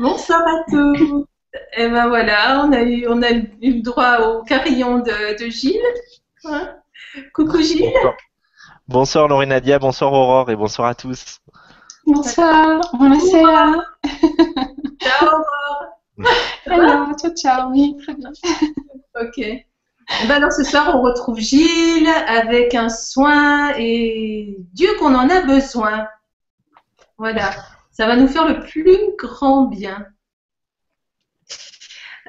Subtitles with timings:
[0.00, 1.26] Bonsoir à tous
[1.76, 5.50] Et ben voilà, on a eu, on a eu le droit au carillon de, de
[5.50, 5.78] Gilles.
[6.46, 6.70] Hein
[7.34, 7.92] Coucou Gilles
[8.88, 11.40] Bonsoir Laurie Nadia, bonsoir Aurore et bonsoir à tous.
[12.06, 13.74] Bonsoir, buonasera.
[15.02, 16.24] Ciao Aurore
[16.64, 18.30] Hello, ciao ciao, oui, très bien.
[19.20, 19.36] Ok.
[19.36, 25.28] Eh ben alors ce soir, on retrouve Gilles avec un soin et Dieu qu'on en
[25.28, 26.08] a besoin.
[27.18, 27.50] Voilà,
[28.00, 30.06] ça va nous faire le plus grand bien.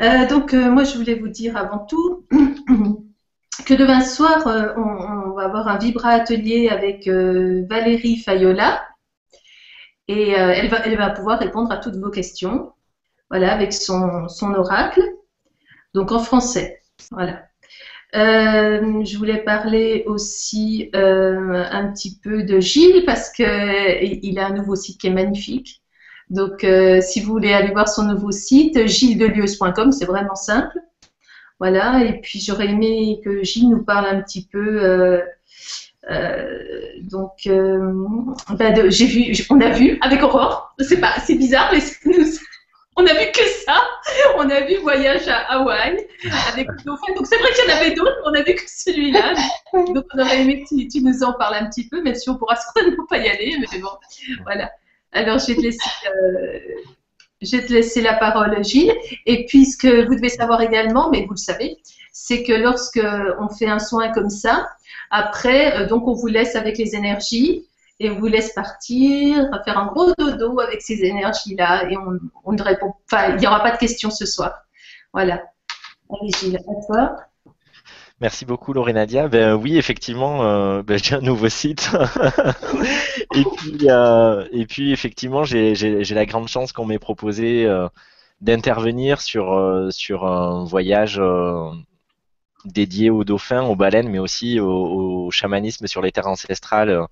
[0.02, 2.28] Euh, donc euh, moi, je voulais vous dire avant tout
[3.66, 8.86] que demain soir, euh, on, va avoir un vibra atelier avec Valérie Fayola
[10.10, 12.74] et elle, va, elle va pouvoir répondre à toutes vos questions.
[13.30, 15.02] Voilà, avec son, son oracle.
[15.94, 16.82] Donc en français.
[17.12, 17.44] Voilà.
[18.14, 24.48] Euh, je voulais parler aussi euh, un petit peu de Gilles parce que il a
[24.48, 25.82] un nouveau site qui est magnifique.
[26.30, 30.78] Donc, euh, si vous voulez aller voir son nouveau site, gildelius.com, c'est vraiment simple.
[31.60, 32.04] Voilà.
[32.04, 35.22] Et puis, j'aurais aimé que Gilles nous parle un petit peu.
[37.04, 40.74] donc, ben j'ai vu, on a vu avec Aurore.
[40.80, 42.26] C'est pas, c'est bizarre, mais c'est nous,
[42.98, 43.82] on a vu que ça.
[44.36, 46.08] On a vu Voyage à Hawaï
[46.52, 47.14] avec dauphin.
[47.16, 49.34] Donc c'est vrai qu'il y en avait d'autres, on a vu que celui-là.
[49.74, 52.38] Donc on aurait aimé que tu, nous en parles un petit peu, même si on
[52.38, 53.56] pourra certainement pas y aller.
[53.60, 53.90] Mais bon,
[54.44, 54.72] voilà.
[55.14, 56.60] Alors je vais te laisser, euh,
[57.42, 58.94] je vais te laisser la parole, Gilles.
[59.26, 61.78] Et puis ce que vous devez savoir également, mais vous le savez,
[62.12, 63.02] c'est que lorsque
[63.40, 64.70] on fait un soin comme ça,
[65.12, 67.66] après, euh, donc on vous laisse avec les énergies
[68.02, 72.94] et vous laisse partir, faire un gros dodo avec ces énergies-là et on, ne répond
[73.10, 74.54] pas, il n'y aura pas de questions ce soir.
[75.14, 75.44] Voilà.
[78.20, 79.28] Merci beaucoup Laurie Nadia.
[79.28, 81.92] Ben oui, effectivement, euh, ben, j'ai un nouveau site.
[83.36, 87.88] et puis, euh, et puis effectivement, j'ai la grande chance qu'on m'ait proposé euh,
[88.42, 89.90] d'intervenir sur euh,
[90.22, 91.70] un voyage euh,
[92.66, 97.08] dédié aux dauphins, aux baleines, mais aussi au, au chamanisme sur les terres ancestrales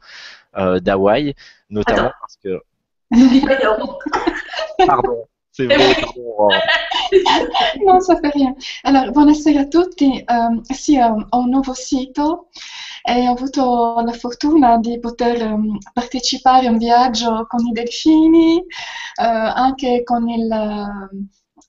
[0.59, 1.33] euh, d'Hawaï,
[1.69, 2.17] notamment Attends.
[2.21, 2.61] parce que
[3.11, 3.57] N'oublie pas,
[4.85, 6.49] pardon, c'est vrai, pardon.
[7.85, 8.53] Non, ça fait rien.
[8.83, 10.23] Allora, buonasera a tutti.
[10.27, 12.49] Ehm, sì, ehm, ho un nuovo sito
[13.03, 18.59] e ho avuto la fortuna di poter ehm, partecipare a un viaggio con i delfini,
[18.59, 18.63] eh,
[19.23, 20.51] anche con il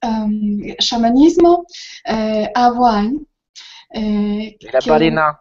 [0.01, 1.65] ehm, sciamanismo
[2.05, 3.13] eh, a Hawaii.
[3.93, 5.39] eh, Et la che- balena.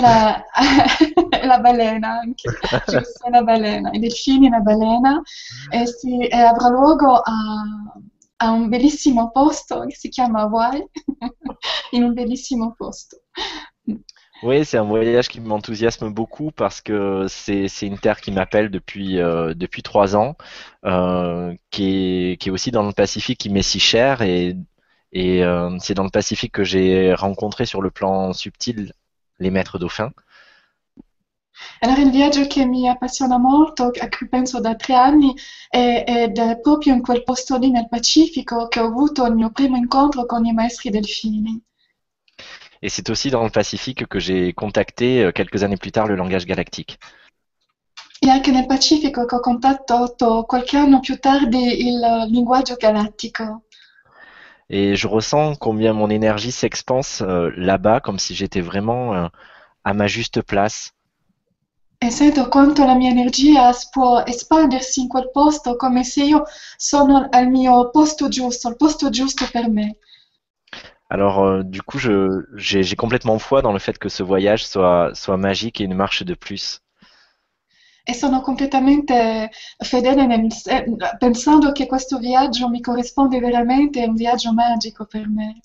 [0.00, 0.44] La,
[1.44, 2.50] la balena anche,
[2.88, 5.22] giusto, la balena, i delfini la balena,
[5.70, 7.32] e, si, e avrà luogo a,
[8.38, 10.84] a un bellissimo posto che si chiama Hawaii,
[11.92, 13.20] in un bellissimo posto.
[14.42, 18.70] Oui, c'est un voyage qui m'enthousiasme beaucoup parce que c'est c'est une terre qui m'appelle
[18.70, 20.36] depuis euh, depuis trois ans,
[20.84, 24.56] euh, qui est qui est aussi dans le Pacifique, qui m'est si cher et
[25.12, 28.92] et euh, c'est dans le Pacifique que j'ai rencontré sur le plan subtil
[29.38, 30.12] les maîtres dauphins.
[31.80, 35.32] Allora il viaggio che mi appassiona molto, a cui penso da tre anni,
[35.68, 39.76] è- è proprio in quel posto lì nel Pacifico che ho avuto il mio primo
[39.76, 41.62] incontro con i maestri delfini.
[42.82, 46.16] Et c'est aussi dans le Pacifique que j'ai contacté euh, quelques années plus tard le
[46.16, 46.98] langage galactique.
[48.20, 53.63] E anche nel Pacifico che ho contattato qualche anno più tardi il linguaggio galattico.
[54.70, 59.28] Et je ressens combien mon énergie s'expanse euh, là-bas, comme si j'étais vraiment euh,
[59.84, 60.92] à ma juste place.
[62.02, 66.44] E sento quanto la mia energia può espandersi in quel posto come se io
[66.76, 69.96] sono al mio posto giusto, al posto giusto per me.
[71.08, 75.36] Alors, euh, du coup, j'ai complètement foi dans le fait que ce voyage soit, soit
[75.36, 76.80] magique et une marche de plus.
[78.06, 80.48] E sono completamente fedele nel,
[81.18, 85.58] pensando che questo viaggio mi corrisponde veramente, è un viaggio magico per me.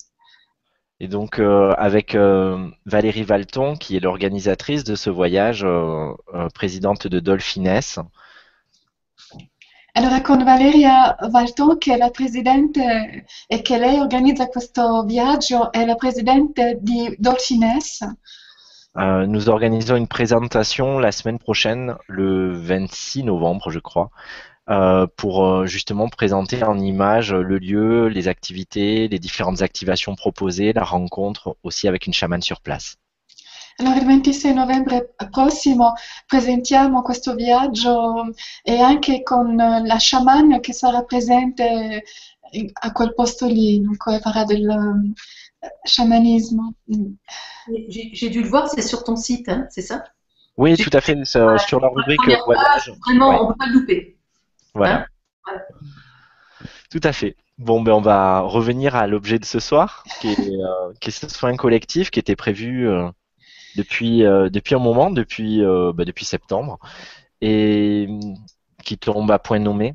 [1.02, 6.48] Et donc, euh, avec euh, Valérie Valton, qui est l'organisatrice de ce voyage, euh, euh,
[6.54, 8.00] présidente de Dolphines,
[9.92, 15.84] Allora con Valeria Valton, che è la presidente e che lei organizza questo viaggio, è
[15.84, 18.06] la presidente di Dolphines.
[18.96, 24.10] Euh, nous organisons une présentation la semaine prochaine, le 26 novembre, je crois,
[24.68, 30.72] euh, pour euh, justement présenter en images le lieu, les activités, les différentes activations proposées,
[30.72, 32.96] la rencontre aussi avec une chamane sur place.
[33.78, 35.94] Allora, il 26 novembre prossimo
[36.26, 38.26] presentiamo questo viaggio
[38.62, 42.02] e anche con la sciamana che sarà presente
[42.72, 45.12] a quel posto lì, dunque farà del
[45.84, 46.74] sciamanismo.
[46.88, 47.12] Mm.
[47.88, 50.04] J'ai dû le voir, c'est sur ton site, hein, c'est ça?
[50.56, 51.24] Oui, tout à fait.
[51.24, 53.36] sur- Voilà, sur la la rubrique page, Vraiment, Ouais.
[53.40, 54.18] on ne peut pas le louper.
[54.74, 55.00] Voilà.
[55.00, 55.06] Hein?
[55.46, 55.62] Voilà.
[56.90, 57.36] Tout à fait.
[57.58, 61.12] Bon, ben on va revenir à l'objet de ce soir, qui est, euh, qui est
[61.12, 63.08] ce soin collectif qui était prévu euh,
[63.76, 66.78] depuis, euh, depuis un moment, depuis, euh, bah, depuis septembre,
[67.40, 68.08] et
[68.84, 69.94] qui tombe à point nommé.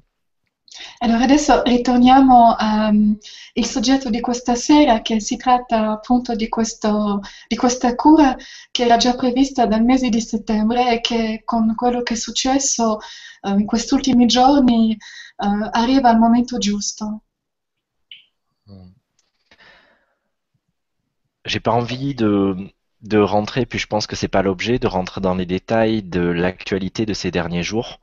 [1.00, 3.18] Allora adesso ritorniamo al
[3.64, 8.36] soggetto di questa sera che si tratta appunto di, questo, di questa cura
[8.72, 13.00] che era già prevista dal mese di settembre e che con quello che è successo
[13.42, 17.22] eh, in questi ultimi giorni eh, arriva al momento giusto.
[21.46, 25.22] J'ai pas envie de, de rentrer, puis je pense que c'est pas l'objet, de rentrer
[25.22, 28.00] dans les détails de l'actualité de ces derniers jours.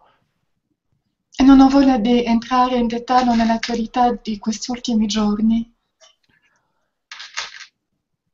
[1.36, 5.72] E non ho voglia di entrare in dettaglio nell'attualità di questi ultimi giorni,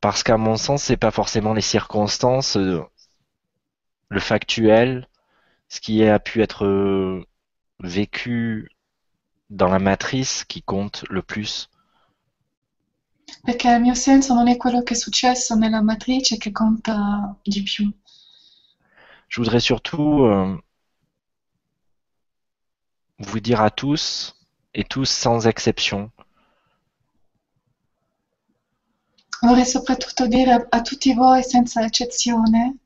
[0.00, 2.84] Parce qu'à mon sens, c'est pas forcément les circonstances, euh,
[4.10, 5.08] le factuel,
[5.68, 7.26] ce qui a pu être euh,
[7.80, 8.70] vécu
[9.50, 11.68] dans la matrice qui compte le plus.
[13.44, 17.62] perché il mio senso non è quello che è successo nella matrice che conta di
[17.62, 17.90] più.
[19.28, 20.58] Je voudrais surtout euh,
[23.18, 24.36] vous dire à tous,
[24.74, 26.10] et tous sans exception,
[29.42, 32.76] Vorrei soprattutto dire a, a tutti voi, senza eccezione,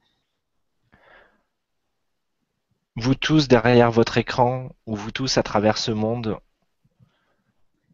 [2.96, 6.38] vous tous derrière votre écran, ou vous tous à travers ce monde,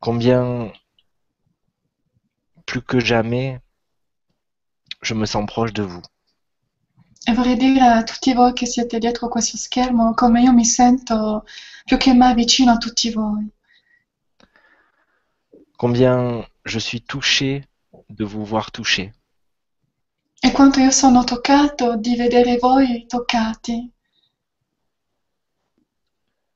[0.01, 0.73] combien
[2.67, 3.61] plus que jamais
[5.03, 6.03] je me sens proche de vous.
[7.29, 11.45] E vorrei dire a tutti voi che siete dietro questo schermo come io mi sento
[11.85, 13.47] più che mai vicino a tutti voi.
[15.77, 17.69] Combien je suis touché
[18.09, 19.13] de vous voir touché.
[20.41, 23.93] E quanto io sono toccato di vedere voi toccati.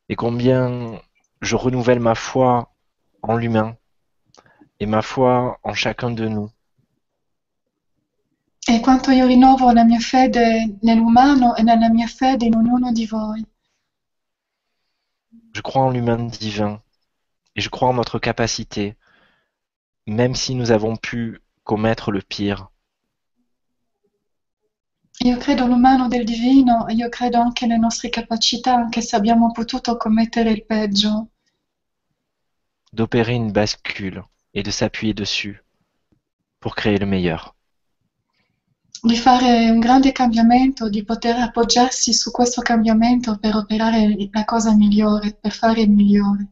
[0.09, 0.99] Et combien
[1.43, 2.67] je renouvelle ma foi
[3.21, 3.77] en l'humain
[4.81, 6.51] et ma foi en chacun de nous.
[8.73, 13.05] E quanto io rinnovo la mia fede nell'umano e nella mia fede in ognuno di
[13.05, 13.45] voi.
[15.53, 16.81] Je crois en l'humain divin
[17.55, 18.97] et je crois en notre capacité,
[20.07, 22.71] même si nous avons pu commettre le pire,
[25.25, 29.53] Io credo all'umano del divino e io credo anche alle nostre capacità, anche se abbiamo
[29.53, 31.29] potuto commettere il peggio,
[32.91, 35.63] d'opérer une bascule et de s'appuyer dessus
[36.59, 37.55] pour créer le meilleur.
[39.05, 44.75] Di fare un grande cambiamento, di poter appoggiarsi su questo cambiamento per operare la cosa
[44.77, 46.47] migliore, per fare il migliore.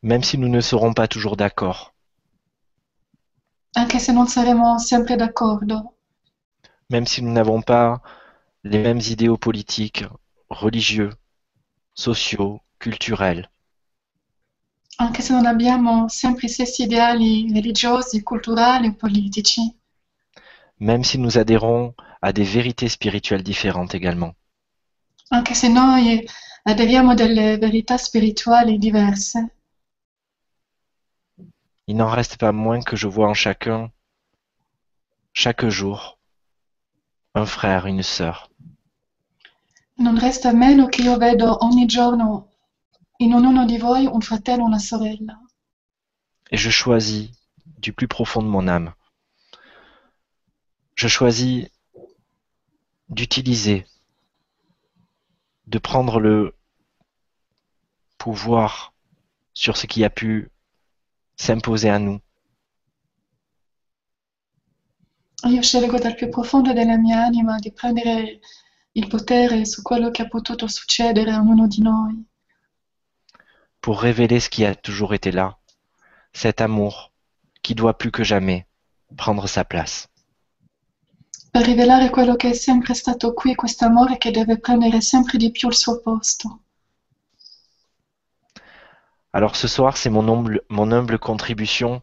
[0.00, 1.92] Même si nous ne serons pas toujours d'accord,
[3.74, 5.96] Anche se non saremo sempre d'accordo,
[6.88, 8.02] même si nous n'avons pas
[8.64, 10.04] les mêmes idéaux politiques,
[10.48, 11.10] religieux,
[11.94, 13.50] sociaux, culturels,
[14.98, 19.74] anche se non abbiamo sempre gli stessi ideali religiosi, culturali o politici,
[20.82, 24.32] même si nous adhérons à des vérités spirituelles différentes également.
[25.30, 26.26] anche se noi
[26.64, 29.38] aderiamo delle verità spirituali diverse.
[31.86, 33.90] Il n'en reste pas moins que je vois en chacun,
[35.32, 36.18] chaque jour,
[37.34, 38.48] un frère, une sœur,
[39.98, 42.48] Non resta meno che io vedo ogni giorno
[43.18, 45.38] in ognuno di voi un fratello una sorella.
[46.50, 47.30] et je choisis
[47.78, 48.92] du plus profond de mon âme.
[50.94, 51.68] Je choisis
[53.08, 53.86] d'utiliser,
[55.66, 56.54] de prendre le
[58.18, 58.94] pouvoir
[59.54, 60.50] sur ce qui a pu
[61.36, 62.20] s'imposer à nous,
[65.44, 68.38] Io scelgo dal più profondo della mia anima di prendere
[68.92, 72.24] il potere su quello che è potuto succedere a ognuno di noi,
[73.80, 75.58] pour révéler ce qui a toujours été là,
[76.32, 77.10] cet amour
[77.60, 78.66] qui doit plus que jamais
[79.16, 80.08] prendre sa place.
[81.52, 85.50] Per rivelare quello che è sempre stato qui, questo amore che deve prendere sempre di
[85.50, 86.60] più il suo posto.
[89.32, 92.02] Alors ce soir, c'est mon humble, mon humble contribution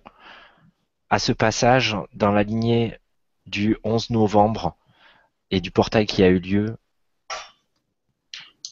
[1.10, 3.00] à ce passage dans la lignée
[3.48, 4.78] du 11 novembre
[5.50, 6.78] et du portail qui a eu lieu.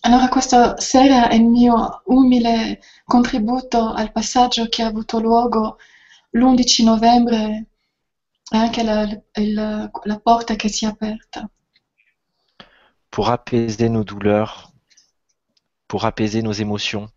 [0.04, 5.80] Allora questa sera è il mio umile contributo al passaggio che ha avuto luogo
[6.34, 7.66] l'11 novembre
[8.52, 9.04] e anche la,
[9.36, 11.50] il- la porta che si è aperta.
[13.12, 14.72] pour apaiser nos douleurs,
[15.88, 17.10] pour apaiser nos émotions,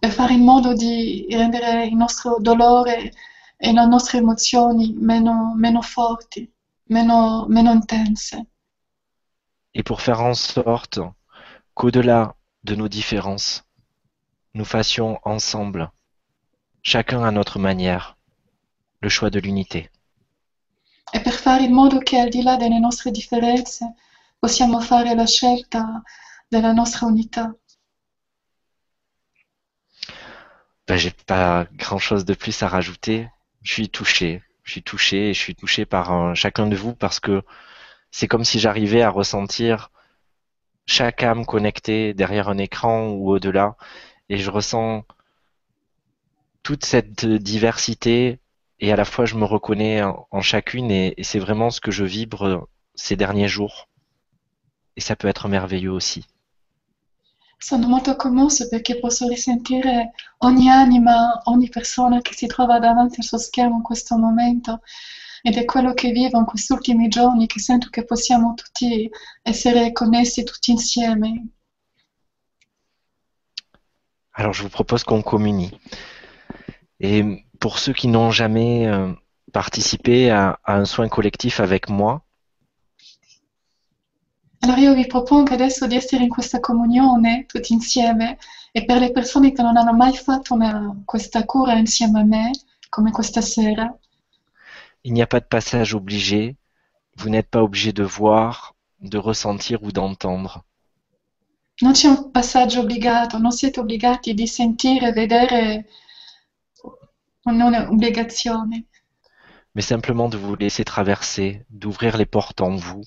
[0.00, 3.12] per fare in modo di rendere il nostro dolore
[3.56, 6.50] e le nostre emozioni meno, meno forti.
[6.88, 8.36] meno, meno intense.
[9.74, 10.98] Et pour faire en sorte
[11.74, 13.64] qu'au-delà de nos différences,
[14.54, 15.90] nous fassions ensemble,
[16.82, 18.18] chacun à notre manière,
[19.02, 19.90] le choix de l'unité.
[21.12, 23.94] E per fare in modo che al di là delle nostre differenze
[24.38, 26.02] possiamo fare la scelta
[26.48, 27.54] della nostra unità.
[30.86, 33.28] Ben, j'ai pas grand chose de plus à rajouter.
[33.62, 34.42] Je suis touché.
[34.62, 37.42] Je suis touché et je suis touché par euh, chacun de vous parce que
[38.10, 39.90] c'est comme si j'arrivais à ressentir
[40.86, 43.76] chaque âme connectée derrière un écran ou au-delà
[44.28, 45.04] et je ressens
[46.62, 48.41] toute cette diversité
[48.82, 51.80] et à la fois je me reconnais en, en chacune et, et c'est vraiment ce
[51.80, 53.88] que je vibre ces derniers jours.
[54.96, 56.26] Et ça peut être merveilleux aussi.
[57.58, 63.24] Sono molto commosso perché posso risentire ogni anima, ogni persona che si trova davanti al
[63.24, 64.80] suo schermo in questo momento
[65.42, 69.08] ed è quello che vivo in questi ultimi giorni che sento che possiamo tutti
[69.42, 71.46] essere connessi tutti insieme.
[74.32, 75.70] Alors je vous propose qu'on communie.
[76.98, 79.12] Et pour ceux qui n'ont jamais euh,
[79.52, 82.24] participé à, à un soin collectif avec moi,
[84.60, 88.38] Allora io vi propongo adesso di essere in questa comunione tutti insieme
[88.72, 92.50] e per le persone che non hanno mai fatto una- questa cura insieme a me,
[92.88, 93.94] come questa sera,
[95.04, 96.56] il n'y a pas de passage obligé.
[97.16, 100.64] Vous n'êtes pas obligé de voir, de ressentir ou d'entendre.
[101.82, 105.86] non c'è un passaggio obbligato, non siete obbligati di sentire, vedere,
[107.46, 108.86] non è obbligazione,
[109.74, 113.04] mais simplement de vous laisser traverser, d'ouvrir les portes en vous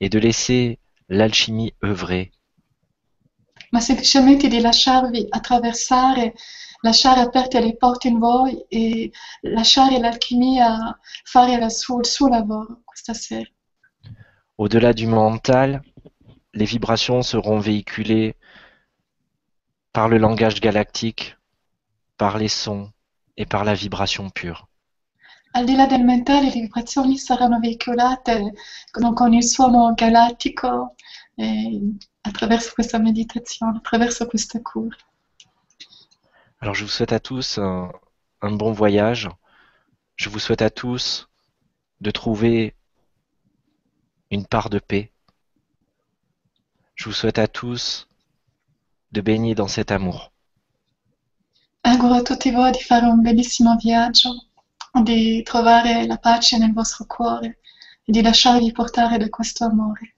[0.00, 0.78] et de laisser
[1.08, 2.30] l'alchimie œuvrer.
[3.72, 6.34] ma semplicemente di lasciarvi attraversare,
[6.82, 9.10] lasciare aperte le porte in voi e
[9.42, 13.50] lasciare l'alchimia fare la suo- il suo lavoro questa sera.
[14.56, 15.82] Au-delà du mental,
[16.52, 18.36] les vibrations seront véhiculées
[19.92, 21.36] par le langage galactique,
[22.16, 22.92] par les sons
[23.36, 24.68] et par la vibration pure.
[25.56, 28.54] Al di là del mentale, le vibrazioni saranno veicolate
[28.90, 30.96] con, il suono galattico
[31.36, 31.80] e
[32.22, 34.96] attraverso questa meditazione, attraverso questa cura.
[36.58, 37.92] Alors je vous souhaite à tous un,
[38.40, 39.28] un bon voyage.
[40.16, 41.28] Je vous souhaite à tous
[42.00, 42.74] de trouver
[44.30, 45.12] une part de paix.
[46.96, 48.08] Je vous souhaite à tous
[49.12, 50.33] de baigner dans cet amour.
[51.86, 54.48] Auguro a tutti voi di fare un bellissimo viaggio,
[55.02, 57.58] di trovare la pace nel vostro cuore
[58.04, 60.14] e di lasciarvi portare da questo amore.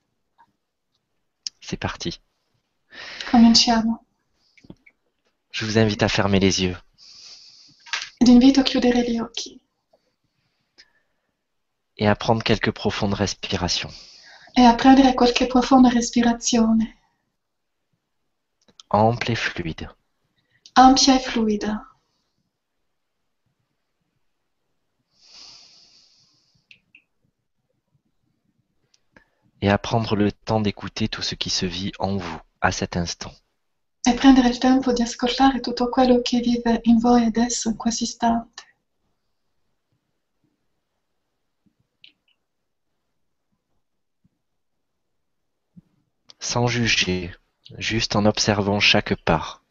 [1.59, 2.15] C'est parti.
[3.31, 4.05] Cominciamo.
[5.51, 6.79] Je vous invite à fermer les yeux.
[8.21, 9.61] Vi invito a chiudere gli occhi
[11.97, 13.93] et à prendre quelques profondes respirations.
[14.55, 16.95] e a prendere qualche profonda respirazione,
[18.89, 19.95] Ample et fluide.
[20.77, 21.83] Ampia e fluida.
[29.63, 32.97] Et à prendre le temps d'écouter tout ce qui se vit en vous à cet
[32.97, 33.33] instant.
[34.07, 38.05] E prendere il tempo di ascoltare tutto quello che vive in voi adesso, in questo
[38.05, 38.63] istante.
[46.39, 47.41] Sans juger,
[47.79, 49.66] juste en observant chaque part.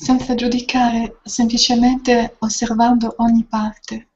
[0.00, 4.06] Senza giudicare, semplicemente osservando ogni parte.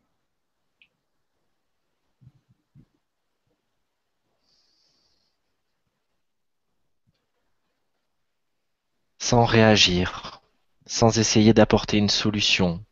[9.18, 10.40] Sans réagir,
[10.86, 12.84] sans essayer d'apporter une solution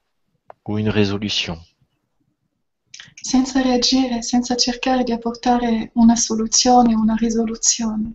[0.64, 1.58] ou une résolution.
[3.22, 8.14] senza reagire, senza cercare di apportare una soluzione, una risoluzione,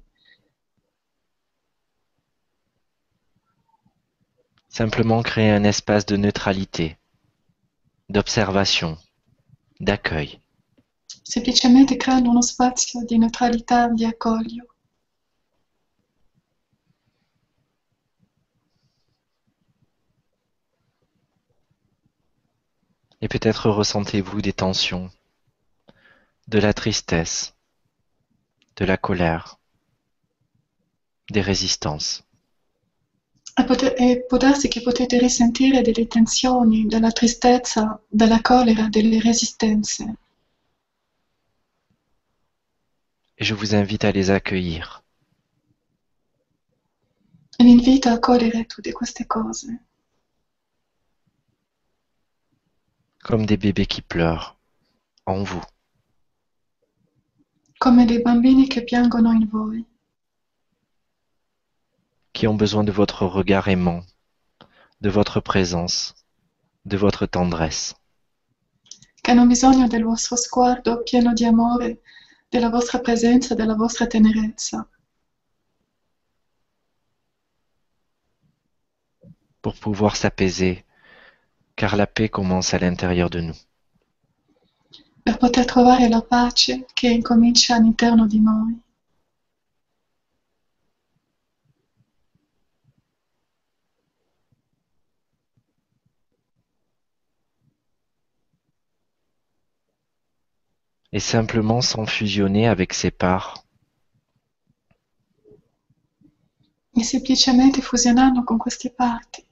[4.77, 6.97] Simplement créer un espace de neutralité,
[8.09, 8.97] d'observation,
[9.79, 10.41] d'accueil.
[11.23, 14.65] semplicemente creando uno spazio di neutralità di accoglio.
[23.21, 25.09] Et peut-être ressentez-vous des tensions,
[26.49, 27.55] de la tristesse,
[28.75, 29.57] de la colère,
[31.31, 32.24] des résistances.
[33.57, 39.19] E, pote- e può darsi che potete risentire delle tensioni, della tristezza, della collera, delle
[39.21, 40.17] resistenze.
[43.37, 45.03] Et je vous invite à les accueillir,
[47.59, 49.67] vi invito a cogliere tutte queste cose,
[53.23, 54.57] comme des bébés qui pleurent,
[55.25, 55.63] en vous.
[57.77, 59.85] come dei bambini che piangono in voi,
[62.35, 64.01] qui ont besoin de votre regard aimant,
[64.99, 66.13] de votre présence,
[66.83, 67.95] de votre tendresse.
[69.23, 72.01] che hanno bisogno del vostro sguardo pieno di amore,
[72.47, 74.87] della vostra presenza, della vostra tenerezza,
[79.61, 80.83] pour pouvoir s'apaiser,
[81.75, 83.57] car la paix commence à l'intérieur de nous.
[85.23, 88.84] per poter trovare la pace che incomincia all'interno di noi.
[101.15, 103.63] Et simplement sans fusionner avec ses parts,
[106.97, 109.45] E semplicemente fusionando con queste parti,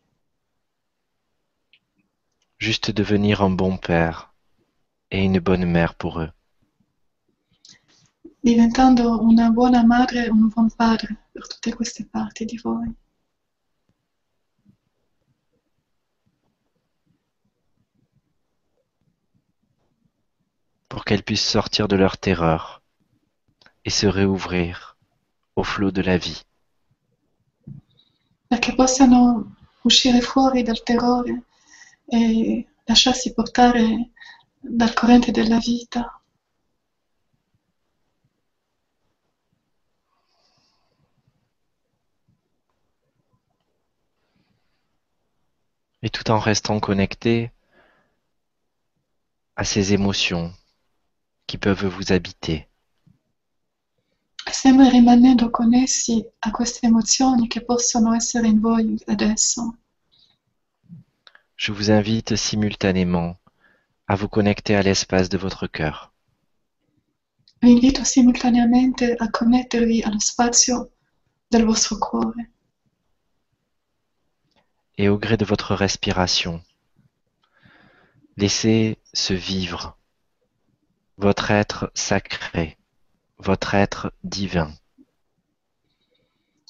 [2.58, 4.34] juste devenir un bon père
[5.10, 6.32] et une bonne mère pour eux.
[8.42, 12.94] diventando una buona madre e un buon padre per tutte queste parti di voi.
[20.94, 22.84] Pour qu'elles puissent sortir de leur terreur
[23.84, 24.96] et se réouvrir
[25.56, 26.44] au flot de la vie.
[28.48, 29.48] perché possano
[29.84, 31.34] uscire fuori dal terrore
[32.12, 34.12] e lasciarsi portare
[34.62, 36.22] dal corrente della vita
[46.04, 47.52] Et tout en restant connectés
[49.56, 50.54] à ces émotions
[51.54, 52.68] qui peuvent vous habiter.
[54.52, 59.78] sempre rimanendo connessi a queste emozioni che possono essere in voi adesso.
[61.56, 63.38] Je vous invite simultanément
[64.08, 66.12] à vous connecter à l'espace de votre cœur.
[67.62, 70.90] Vi invito simultaneamente a connettervi allo spazio
[71.52, 72.50] del vostro cuore
[74.98, 76.64] et au gré de votre respiration,
[78.38, 80.00] laissez se vivre
[81.18, 82.78] votre être sacré,
[83.40, 84.72] votre être divin.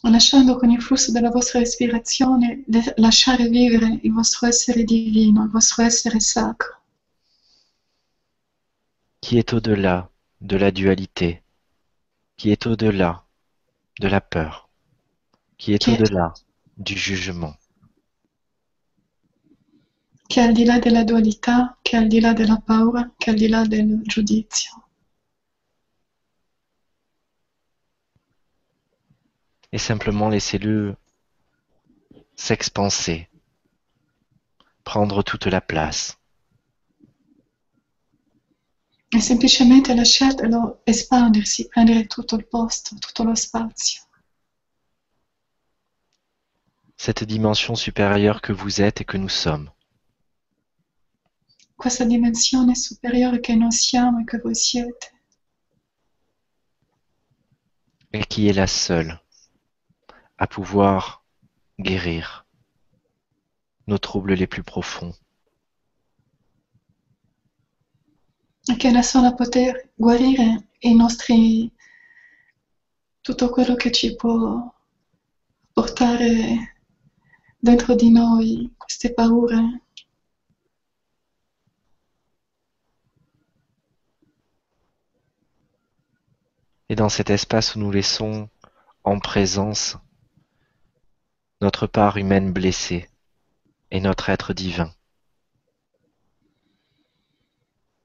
[0.03, 5.49] lasciando con il flusso della vostra respirazione de- lasciare vivere il vostro essere divino, il
[5.49, 6.81] vostro essere sacro,
[9.21, 10.09] qui est au-delà
[10.41, 11.41] de la dualité,
[12.37, 13.23] qui est au-delà
[13.99, 14.69] de la peur,
[15.57, 16.33] qui est Qui est- au-delà
[16.77, 17.55] du jugement.
[20.33, 23.47] Che al di là della dualità, che al di là della paura, che al di
[23.47, 24.87] là del giudizio?
[29.71, 30.97] Et simplement laissez-le
[32.35, 33.29] s'expanser,
[34.81, 36.17] prendre toute la place.
[39.09, 44.01] E semplicemente lasciatelo espandersi, prendere tutto il posto, tutto lo spazio.
[46.95, 49.69] Cette dimension supérieure que vous êtes et que nous sommes.
[51.75, 55.11] Questa dimensione superiore che noi siamo e che voi siete,
[58.13, 59.19] et qui est la seule
[60.37, 61.25] à pouvoir
[61.79, 62.45] guérir
[63.87, 65.13] nos troubles les plus profonds?
[68.65, 71.69] e che è la sola a poter guarire i nostri
[73.19, 74.73] tutto quello che ci può
[75.73, 76.77] portare
[77.57, 79.82] dentro di noi queste paure
[86.93, 88.49] Et dans cet espace où nous laissons
[89.03, 89.97] en présence
[91.59, 93.09] notre part humaine blessée
[93.89, 94.93] et notre être divin.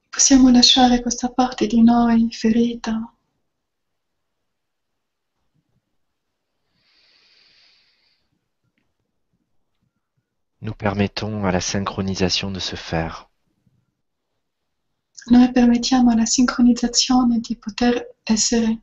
[0.09, 3.13] possiamo lasciare questa parte di noi ferita
[10.61, 13.28] Nous permettons à la synchronisation de se faire.
[15.27, 18.81] Noi permettiamo alla sincronizzazione di poter essere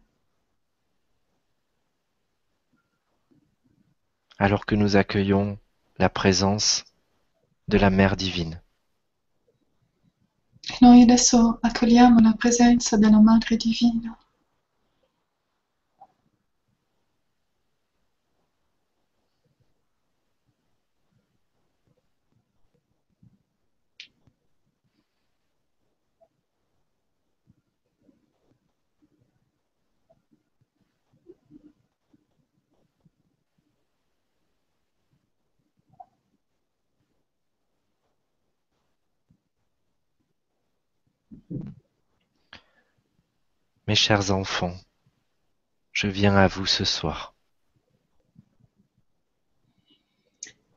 [4.39, 5.59] alors que nous accueillons
[5.99, 6.85] la présence
[7.67, 8.63] de la Mère divine.
[10.81, 14.17] noi adesso accogliamo la presenza della Madre Divina
[43.97, 44.77] Mes chers enfants,
[45.91, 47.35] je viens à vous ce soir.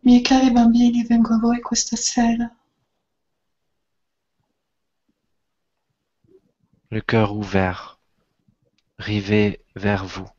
[0.03, 2.49] Miei cari bambini, vengo a voi questa sera,
[6.91, 7.99] le cœur ouvert,
[8.99, 10.29] rivé vers vous.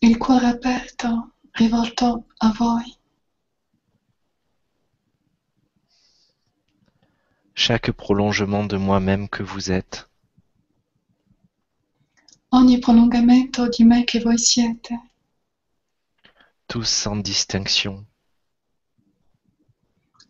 [0.00, 3.01] il cuore aperto, rivolto a voi.
[7.64, 10.10] Chaque prolongement de moi-même que vous êtes,
[12.50, 14.92] Ogni prolungamento di me che voi siete,
[16.66, 18.04] tous sans distinction,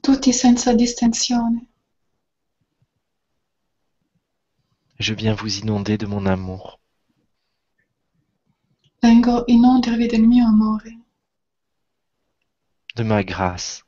[0.03, 1.67] tutti senza distinzione.
[4.99, 6.81] je viens vous inonder de mon amour.
[9.03, 10.99] Vengo inondervi del mio amore,
[12.95, 13.85] de ma grâce,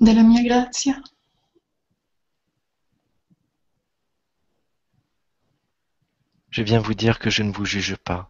[0.00, 1.00] della mia grazia.
[6.50, 8.28] je viens vous dire que je ne vous juge pas,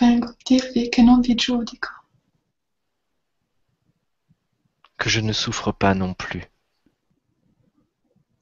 [0.00, 1.90] Vengo a dirvi che non vi giudico,
[4.96, 6.44] que je ne souffre pas non plus,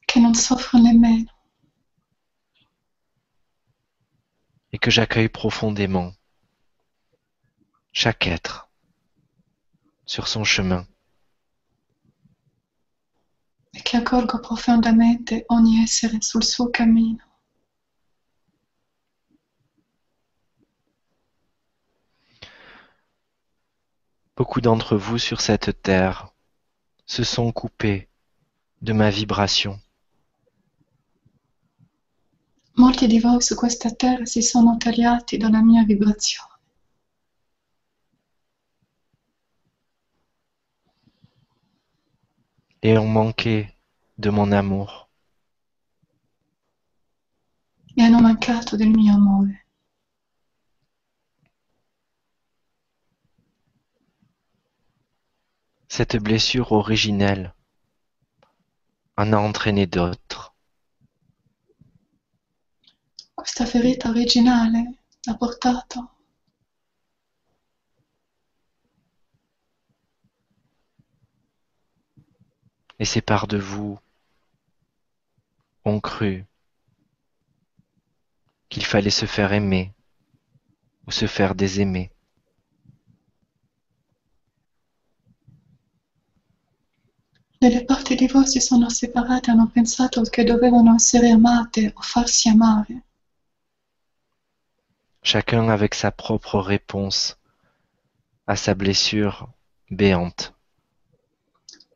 [0.06, 1.30] che non soffro nemmeno,
[4.72, 6.14] et que j'accueille profondément
[7.92, 8.65] chaque être
[10.06, 10.86] sur son chemin,
[13.72, 17.24] e che accolgo profondamente ogni essere sul suo cammino.
[24.36, 26.32] Beaucoup d'entre vous sur cette terre
[27.06, 28.08] se sont coupés
[28.80, 29.80] de ma vibration,
[32.78, 36.55] Molti di voi su questa terra si sono tagliati dalla mia vibrazione
[42.86, 43.68] et ont manqué
[44.18, 45.10] de mon amour.
[47.96, 49.66] e hanno mancato del mio amore.
[55.88, 57.54] Cette blessure originelle
[59.16, 60.54] en a entraîné d'autres.
[63.34, 66.15] Questa ferita originale ha portato
[72.98, 73.98] Et ces parts de vous
[75.84, 76.44] ont cru
[78.68, 79.92] qu'il fallait se faire aimer
[81.06, 82.10] ou se faire désaimer.
[87.68, 92.00] delle parti di voi si sono separate e hanno pensato che dovevano essere amate o
[92.00, 93.02] farsi amare,
[95.22, 97.36] Chacun avec sa propre réponse
[98.46, 99.48] à sa blessure
[99.90, 100.55] béante.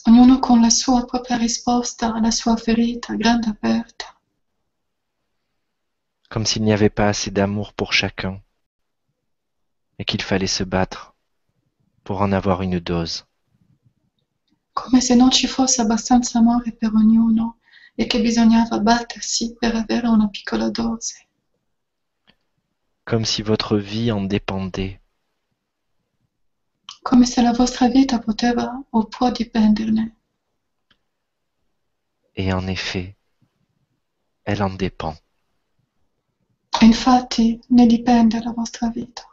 [0.07, 4.07] Ognuno con la sua propria risposta alla sua ferita grande aperta,
[6.29, 8.41] comme s'il n'y avait pas assez d'amour pour chacun
[9.99, 11.15] et qu'il fallait se battre
[12.05, 13.25] pour en avoir une dose.
[14.73, 17.59] come se non ci fosse abbastanza amore per ognuno
[17.95, 21.27] e che bisognava battersi per avere una piccola dose,
[23.05, 24.99] comme si votre vie en dépendait.
[27.03, 30.17] Come se la vostra vita poteva o può dipenderne.
[32.35, 33.17] Et en effet,
[34.45, 35.17] elle en dépend.
[36.81, 39.25] Infatti ne dipende la vostra vita.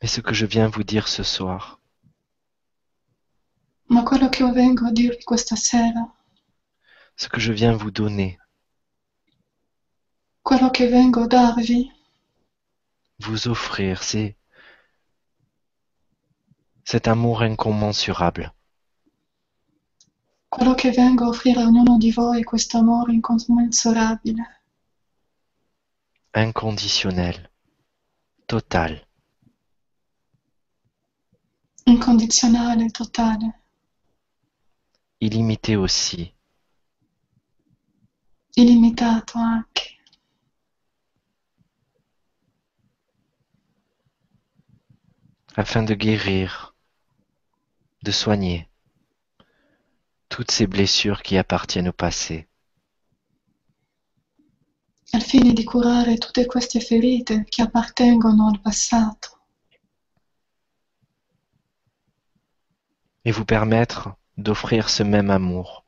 [0.00, 1.78] Mais ce que je viens vous dire ce soir,
[3.90, 6.14] Ma quello che io vengo a dirvi questa sera,
[7.16, 8.38] ce que je viens vous donner,
[10.42, 11.90] quello che vengo a darvi,
[13.20, 14.36] vous offrir, c'est
[16.84, 18.52] cet amour incommensurable,
[20.48, 24.62] quello che vengo a offrire a ognuno di voi è questo amore incommensurabile,
[26.32, 27.50] inconditionnel,
[28.46, 29.06] total,
[31.84, 33.60] incondizionale, totale,
[35.18, 36.34] illimité aussi,
[38.54, 39.99] illimitato anche,
[45.56, 46.74] afin de guérir,
[48.02, 48.68] de soigner
[50.28, 52.46] toutes ces blessures qui appartiennent au passé.
[55.12, 59.40] al fine di curare tutte queste ferite che appartengono al passato
[63.24, 65.84] et vous permettre d'offrir ce même amour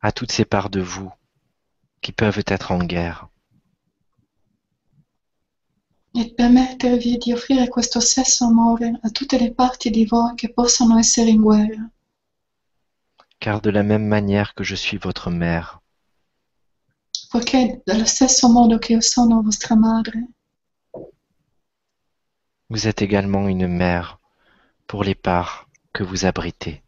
[0.00, 1.12] à toutes ces parts de vous
[2.00, 3.28] qui peuvent être en guerre.
[6.12, 10.98] E permettervi di offrire questo stesso amore a tutte le parti di voi che possono
[10.98, 11.90] essere in guerra,
[13.38, 15.80] car de la même manière que je suis votre mère,
[17.30, 20.26] poiché dallo stesso modo che io sono vostra madre,
[22.68, 24.18] vous êtes également une mère
[24.86, 26.82] pour les parts que vous abritez.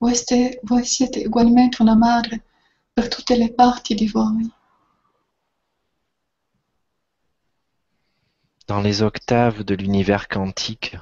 [0.00, 2.42] voi, ste- voi siete ugualmente una madre
[2.94, 4.48] per tutte le parti di voi.
[8.68, 10.96] Dans les octaves de l'univers quantique,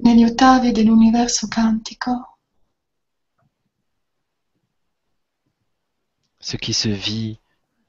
[0.00, 2.10] Negli ottavi dell'universo cantico,
[6.40, 7.38] ce qui se vit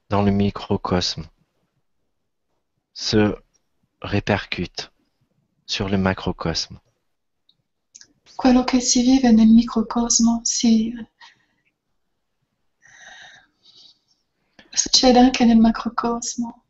[0.08, 1.24] dans le microcosme
[2.94, 3.34] se
[4.02, 4.92] répercute
[5.66, 6.78] sur le macrocosme.
[8.36, 10.92] quello che si vive nel microcosmo si
[14.70, 16.61] succede anche nel macrocosmo.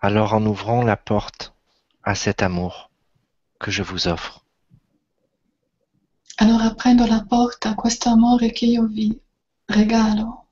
[0.00, 1.54] Alors en ouvrant la porte
[2.04, 2.90] à cet amour
[3.58, 4.44] que je vous offre,
[6.40, 9.20] Allora aprendo la porta a questo amore che io vi
[9.66, 10.46] regalo,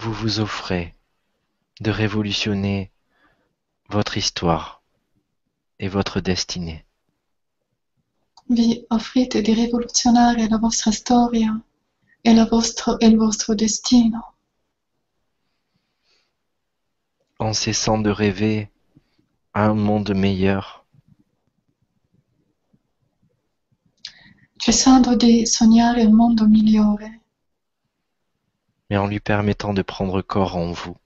[0.00, 0.94] vous vous offrez
[1.80, 2.90] de révolutionner
[3.88, 4.82] votre histoire
[5.78, 6.84] et votre destinée.
[8.48, 11.58] vi offrite di rivoluzionare la vostra storia
[12.34, 14.20] la vostro- il vostro destino,
[17.38, 18.70] en cessant de rêver
[19.52, 20.84] à un monde meilleur,
[24.58, 27.20] cessando di sognare un mondo migliore,
[28.88, 30.96] mais en lui permettant de prendre corps en vous.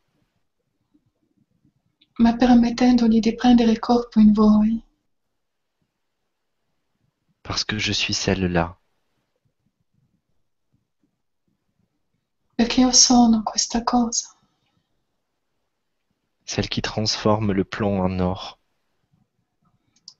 [2.18, 4.82] ma permettendogli di prendere corpo in voi,
[7.42, 8.78] Parce que je suis celle-là,
[12.60, 14.36] perché io sono questa cosa,
[16.44, 18.58] celle qui transforme le plomb en or,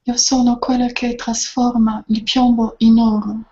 [0.04, 3.42] io sono quella che trasforma il piombo in oro,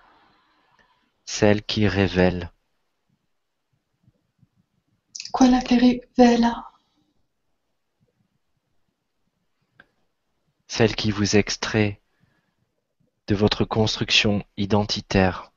[1.22, 2.51] celle qui révèle,
[5.31, 6.72] quella che rivela,
[10.66, 12.01] celle qui vous extrait
[13.27, 15.53] de votre construction identitaire,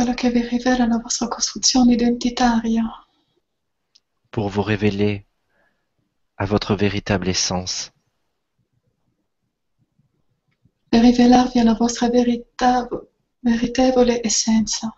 [0.00, 2.84] quella che vi rivela la vostra costruzione identitaria.
[4.30, 5.26] Pour vous révéler
[6.38, 7.92] à votre véritable essence,
[10.88, 12.88] per rivelarvi alla vostra verità,
[13.40, 14.94] veritevole essenza.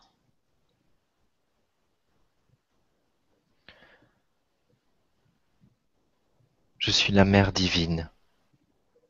[6.79, 8.09] je suis la mère divine,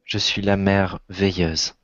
[0.04, 1.74] je suis la mère veilleuse,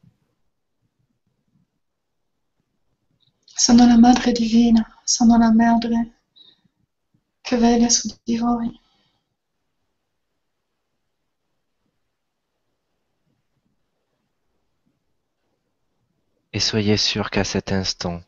[3.59, 6.21] Sono la madre divina, sono la madre
[7.41, 8.81] che veglia su di voi.
[16.53, 18.23] et soyez sûr qu'à cet instant,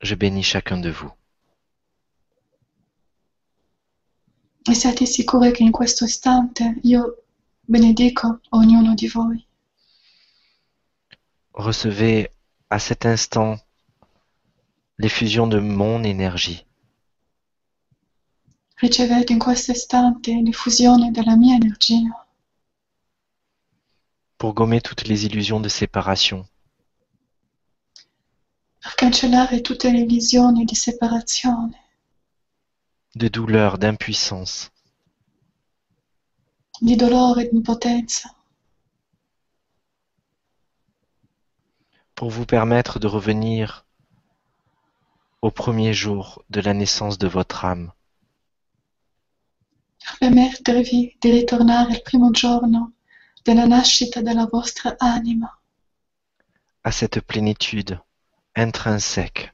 [0.00, 1.12] je bénis chacun de vous.
[4.68, 7.24] E siate sicuri che in questo istante io
[7.60, 9.46] benedico ognuno di voi.
[11.52, 12.33] Recevez
[12.74, 13.60] à cet instant
[14.98, 16.66] l'effusion de mon énergie.
[18.74, 22.26] Ricevete in questo istante l'infusione della mia energia.
[24.36, 26.48] Pour gommer toutes les illusions de séparation,
[28.80, 31.78] per cancellare tutte le visioni di separazione,
[33.14, 34.72] de douleur, d'impuissance,
[36.80, 38.34] di dolore e di impotenza,
[42.14, 43.84] pour vous permettre de revenir
[45.42, 47.92] au premier jour de la naissance de votre âme,
[49.98, 52.92] per permettervi di ritornare al primo giorno
[53.42, 55.60] della nascita della vostra anima,
[56.82, 58.00] à cette plénitude
[58.54, 59.52] intrinsèque,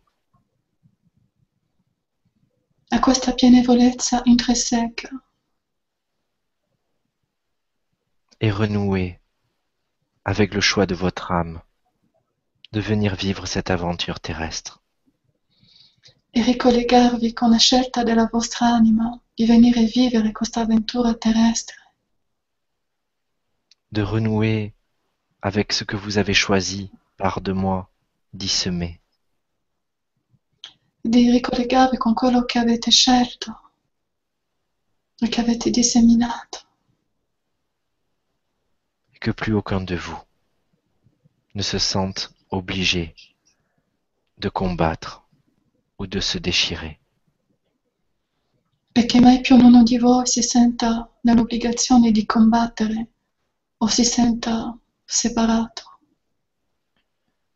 [2.91, 5.11] a questa pianevolezza intrinseca.
[8.43, 9.21] Et renouer
[10.25, 11.61] avec le choix de votre âme
[12.73, 14.81] de venir vivre cette aventure terrestre.
[16.33, 21.75] e ricollegarvi con la scelta della vostra anima di venire vivere questa avventura terrestre,
[23.91, 24.73] de renouer
[25.41, 27.91] avec ce que vous avez choisi par de moi
[28.33, 29.01] d'y semer,
[31.03, 33.73] di ricollegarvi con quello che avete scelto
[35.19, 36.61] e che avete disseminato,
[39.13, 40.23] et que plus aucun de vous
[41.55, 43.15] ne se sentent obligés
[44.39, 45.23] de combattre
[45.99, 46.99] o de se déchirer.
[48.93, 53.09] Perché mai più uno di voi si senta nell'obbligazione di combattere
[53.79, 55.99] o si senta separato?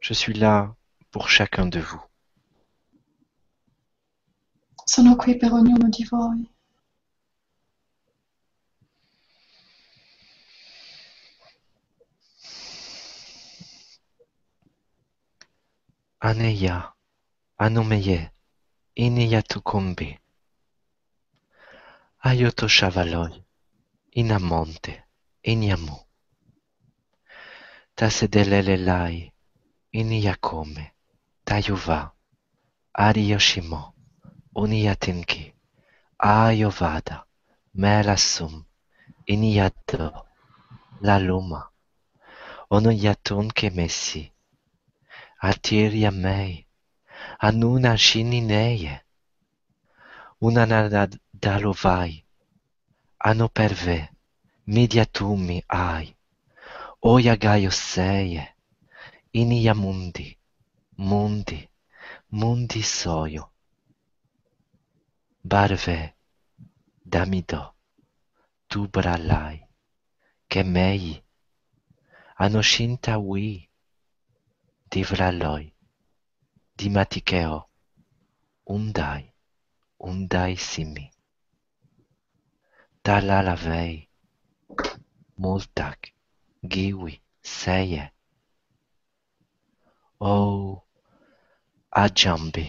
[0.00, 0.74] Je suis là
[1.10, 2.02] pour chacun de vous.
[4.84, 6.53] Sono qui per ognuno di voi.
[16.28, 16.76] Aneya,
[17.58, 18.30] anomeye,
[18.94, 20.08] ineyatukombe.
[22.28, 23.44] Ayoto shavaloi,
[24.20, 25.02] inamonte,
[25.42, 25.96] inyamu.
[27.94, 29.32] Tasedelelelai,
[29.92, 30.84] iniyakome,
[31.44, 31.98] tayuva,
[32.94, 33.94] ariyoshimo,
[34.54, 35.54] uniyatinki,
[36.18, 37.26] ayovada,
[37.74, 38.64] melasum,
[39.26, 40.26] iniyato,
[41.00, 41.60] laluma,
[42.70, 44.33] onoyatunke messi.
[45.48, 46.52] Altiria mei,
[47.46, 48.94] anuna shinineye,
[50.46, 52.12] unanadalovai,
[53.28, 53.98] anoperve,
[54.74, 56.06] mediatumi ai,
[57.12, 58.44] oia gaioseie,
[59.40, 60.28] inia mundi,
[60.96, 61.60] mundi,
[62.30, 63.44] mundi soio.
[65.50, 65.98] Barve,
[67.12, 67.62] damido,
[68.68, 69.58] tu bralai,
[70.48, 71.22] che mei,
[72.44, 73.68] anoshinta wi,
[74.94, 75.64] divlaloi,
[76.78, 77.56] dimatikeo,
[78.74, 79.22] undai,
[79.98, 81.10] undai simi.
[83.02, 84.08] Talalavei,
[85.36, 86.12] multak,
[86.62, 88.04] giwi, seie.
[90.20, 90.82] O
[91.90, 92.66] ajambi,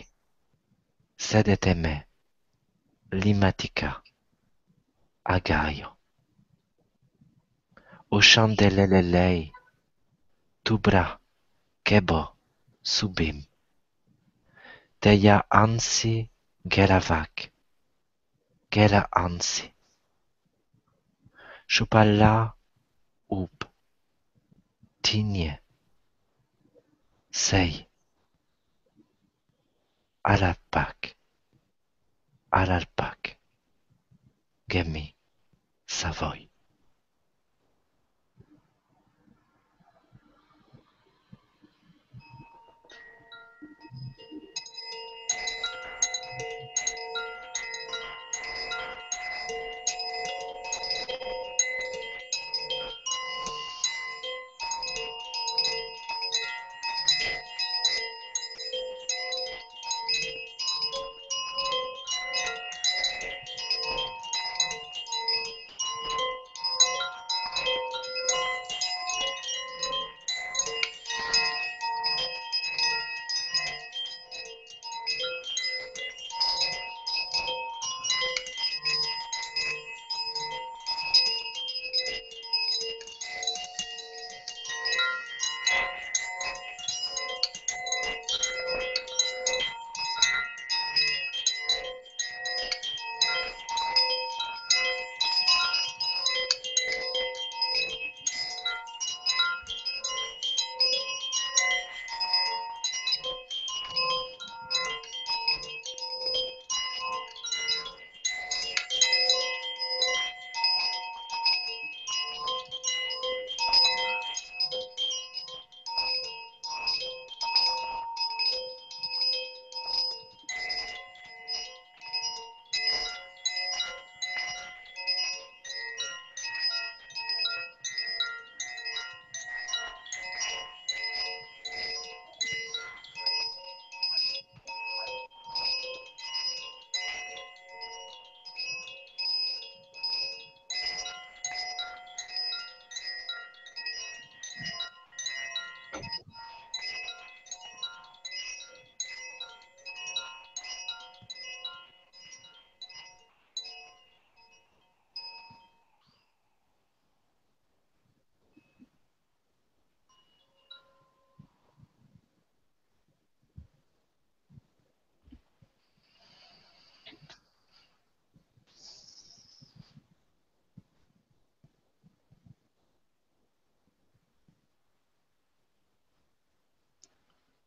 [1.28, 1.94] sedete me,
[3.12, 4.02] limatika,
[5.36, 5.90] agaio.
[8.10, 9.52] O chandelelelei,
[10.64, 11.06] tubra,
[11.86, 12.22] kebo,
[12.82, 13.46] subim.
[15.00, 16.16] Teia ansi
[16.66, 17.52] geravak,
[18.74, 19.70] gera ansi.
[21.68, 22.54] Chupala
[23.30, 23.70] up,
[25.02, 25.60] tinye,
[27.30, 27.86] sei.
[30.24, 31.14] Alalpak,
[32.50, 33.38] alalpak,
[34.68, 35.06] gemi,
[35.86, 36.55] savoy.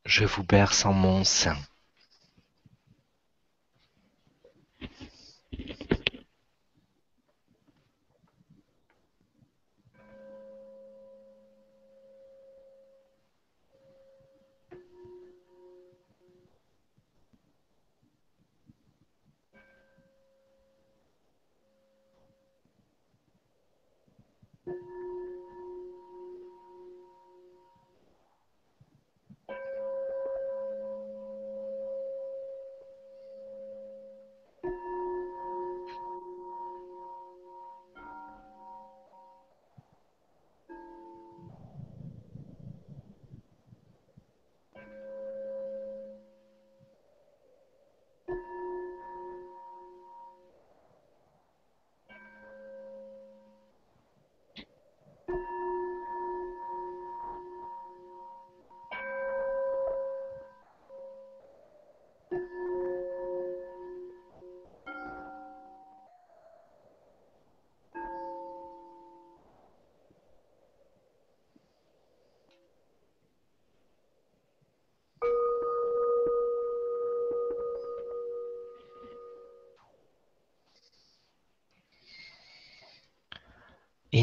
[0.09, 1.55] Je vous berce en mon sein.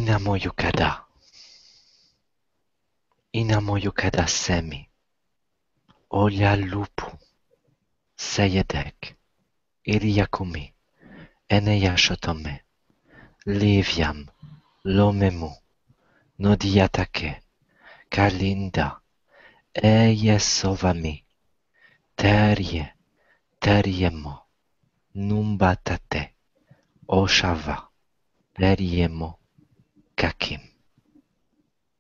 [0.07, 1.05] Inamo yukada.
[3.33, 4.89] Inamo yukada semi.
[6.11, 7.11] Olya lupu.
[8.17, 9.17] Seyedek.
[9.85, 10.75] Iriakumi.
[11.49, 12.61] Eneya shotome.
[13.47, 14.29] Liviam.
[14.85, 15.51] Lomemu.
[16.39, 17.43] Nodiatake.
[18.09, 19.01] Kalinda.
[19.75, 21.25] Eyesovami.
[22.17, 22.95] Terje.
[23.59, 24.35] Teriemo.
[25.15, 26.35] Numbatate.
[27.09, 27.89] Oshava.
[28.55, 29.36] Periemo
[30.17, 30.61] kakim.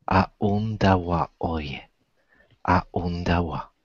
[0.08, 1.88] A undawa oye.
[2.64, 3.75] A undawa.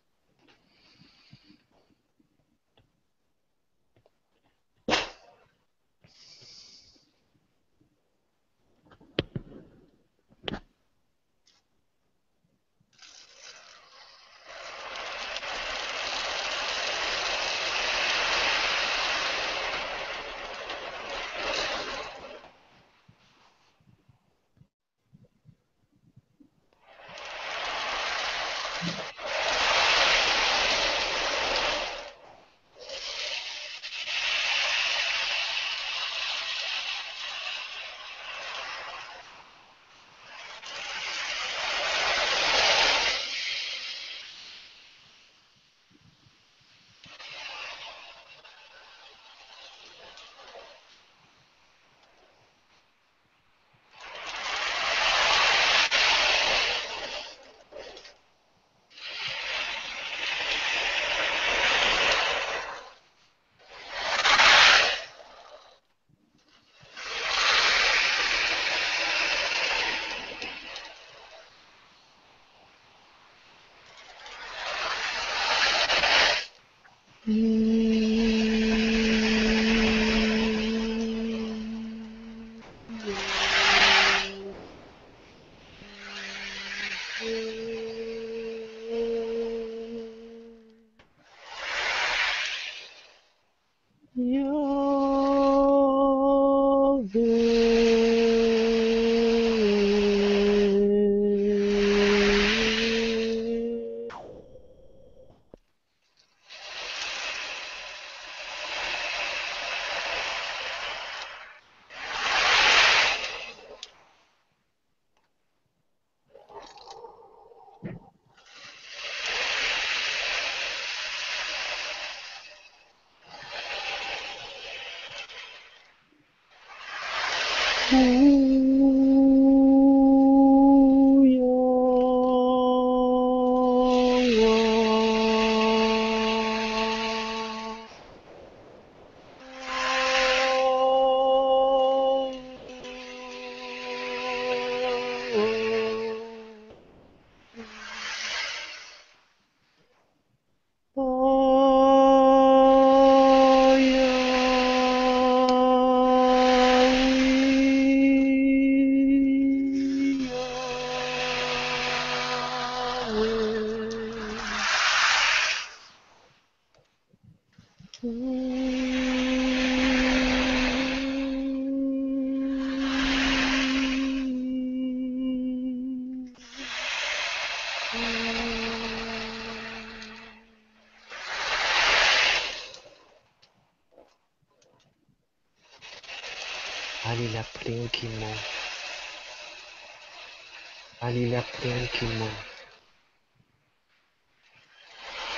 [191.61, 192.35] Pinkman.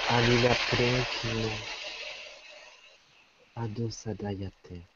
[0.09, 1.57] A Lilia Pinkman.
[3.55, 4.88] A Dusa Dayate.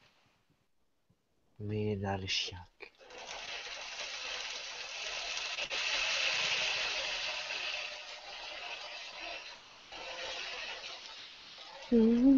[1.60, 2.78] Mirarshak.
[11.92, 12.37] Mm-hmm.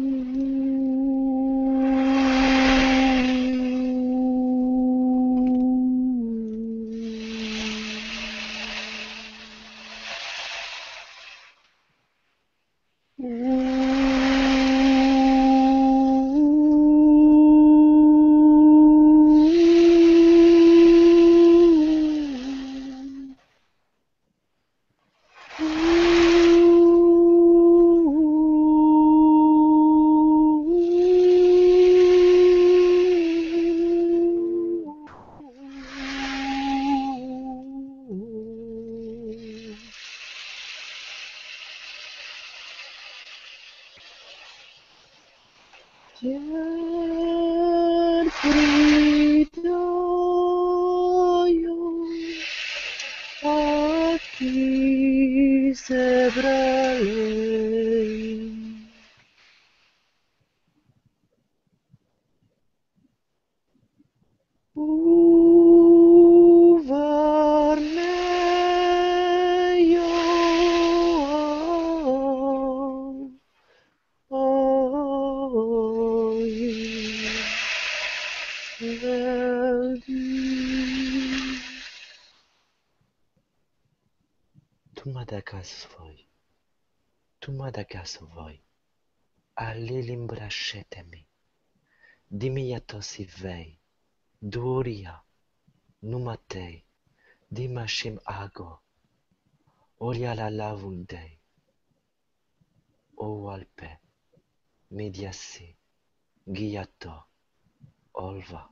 [87.40, 88.62] Tu Madagascar voi,
[89.54, 91.26] ali limbrascetemi,
[92.28, 93.78] dimiatosi vei,
[94.40, 95.14] duria,
[96.02, 96.84] numatei,
[97.50, 98.82] dimashim ago,
[99.98, 101.38] olia la lavundei,
[103.16, 104.00] o alpe,
[104.90, 105.76] mediasi,
[106.46, 107.26] giato,
[108.12, 108.68] olva,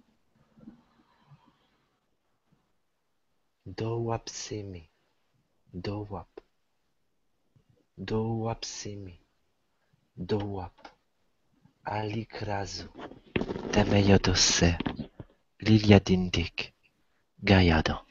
[3.65, 4.91] do wapsimi,
[5.73, 6.48] Dowap.
[7.99, 9.19] Dowapsimi.
[10.17, 10.89] Dowap.
[11.85, 12.89] Alikrazu.
[13.73, 14.79] Temeyodose.
[15.59, 16.73] Liliadindik.
[17.43, 18.08] Gayado.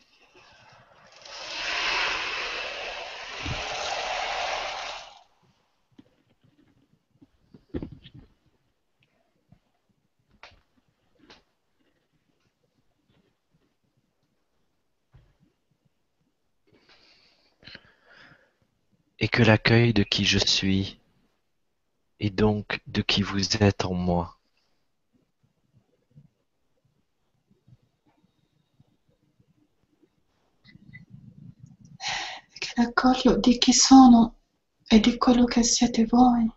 [19.20, 21.00] Et que l'accueil de qui je suis,
[22.20, 24.38] et donc de qui vous êtes en moi,
[32.60, 34.36] che l'accordo di chi sono
[34.90, 36.50] e di quello che siete voi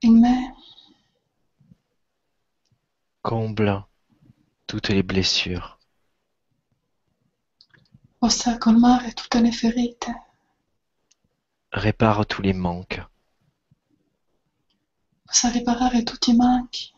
[0.00, 0.54] in me
[3.22, 3.84] comble
[4.66, 5.75] toutes les blessures,
[8.26, 10.10] possa colmare tutte le ferite,
[11.70, 13.00] répare tous les manques,
[15.24, 16.92] possa riparare tutti i manchi,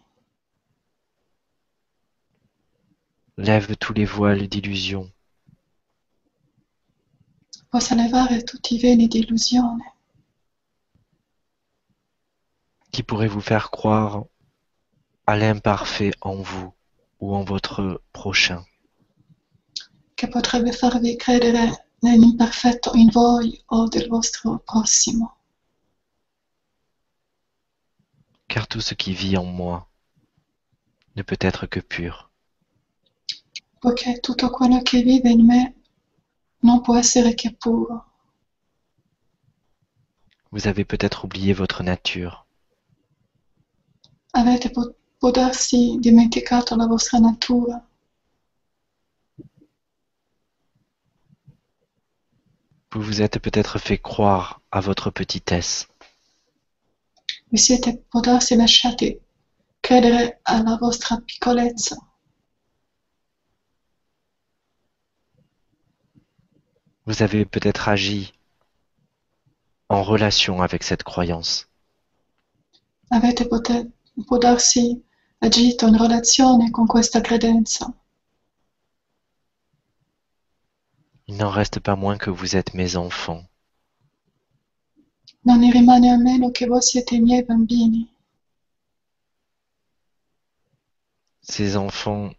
[3.37, 5.13] lève tous les voiles d'illusion,
[7.69, 9.85] possa levare tutti i veli di illusione
[12.91, 14.25] qui pourrait vous faire croire
[15.27, 16.73] à l'imparfait en vous
[17.21, 18.65] ou en votre prochain?
[20.19, 25.37] Che potrebbe farvi credere nell'imperfetto in voi o del vostro prossimo,
[28.49, 29.87] car tout ce qui vit en moi
[31.15, 32.31] ne peut être que pur.
[33.81, 35.75] poiché tutto quello che vive in me
[36.63, 38.05] non può essere che puro.
[40.51, 42.45] Vous avez peut-être oublié votre nature,
[44.33, 47.88] Avete po- può darsi dimenticato la vostra natura,
[52.93, 55.89] vous vous êtes peut-être fait croire à votre petitesse,
[57.51, 59.19] vi siete può darsi lasciati
[59.81, 61.97] credere alla vostra piccolezza,
[67.07, 68.33] vous avez peut-être agi
[69.89, 71.67] en relation avec cette croyance.
[73.11, 73.91] avete pote-
[74.27, 75.03] può darsi
[75.41, 77.93] agito in relazione con questa credenza.
[81.29, 83.45] Il n'en reste pas moins que vous êtes mes enfants,
[85.45, 88.09] Non ne rimane a meno che voi siete miei bambini,
[91.43, 92.33] ces enfants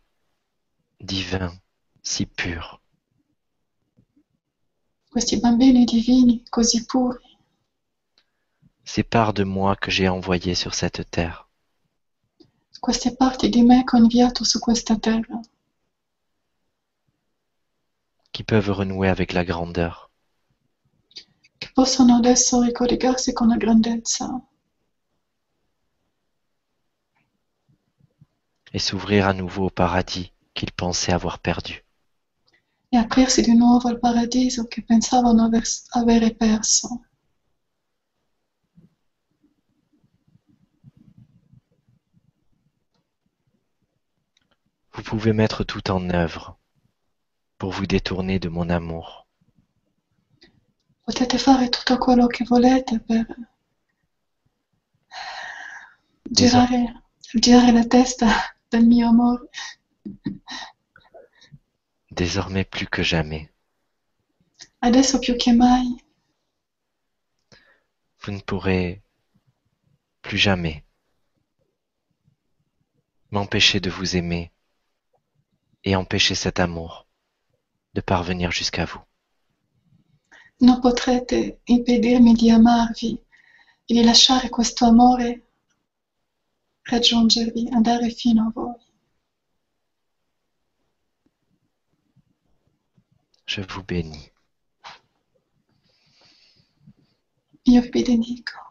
[1.00, 1.54] divins,
[2.04, 2.80] si purs,
[5.12, 7.24] questi bambini divini così puri,
[8.84, 11.48] ces parts de moi que j'ai envoyées sur cette terre.
[12.80, 15.40] queste parti di me che ho inviato su questa terra,
[18.40, 20.10] qui peuvent renouer avec la grandeur,
[21.60, 24.30] che possono adesso ricollegarsi con la grandezza
[28.72, 31.84] et s'ouvrir à nouveau au paradis qu'ils pensaient avoir perdu.
[32.94, 37.02] e aprirsi di nuovo al paradiso che pensavano aver- avere perso.
[44.94, 46.59] Vous pouvez mettre tout en œuvre
[47.60, 49.28] pour vous détourner de mon amour,
[51.06, 53.26] Potete fare tutto quello che volete per
[56.24, 57.02] girare,
[57.34, 58.28] girare la testa
[58.70, 59.50] del mio amore.
[62.12, 63.50] désormais plus que jamais.
[64.82, 66.02] Adesso più che mai
[68.22, 69.02] Vous ne pourrez
[70.22, 70.84] plus jamais
[73.32, 74.52] m'empêcher de vous aimer
[75.84, 77.08] et empêcher cet amour
[78.00, 79.02] de parvenir jusqu'à vous.
[80.62, 83.12] non potrete impedirmi di amarvi
[83.86, 85.46] e di lasciare questo amore
[86.84, 88.88] raggiungervi, andare fino a voi.
[93.46, 94.32] Je vous bénis.
[97.64, 98.69] Io vi benedico.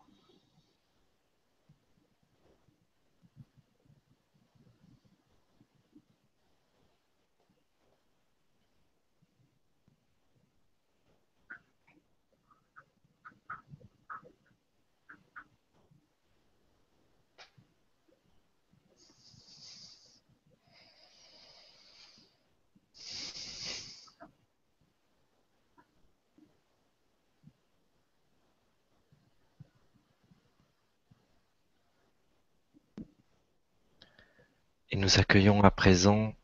[34.90, 36.34] Et nous accueillons à présent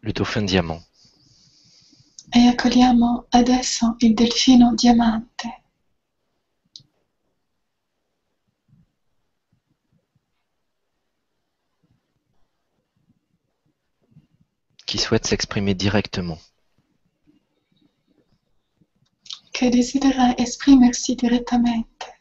[0.00, 0.82] le dauphin diamant.
[2.34, 5.62] E accogliamo adesso il delfino diamante
[14.86, 16.38] qui souhaite s'exprimer directement.
[19.56, 22.15] che desidera esprimersi direttamente.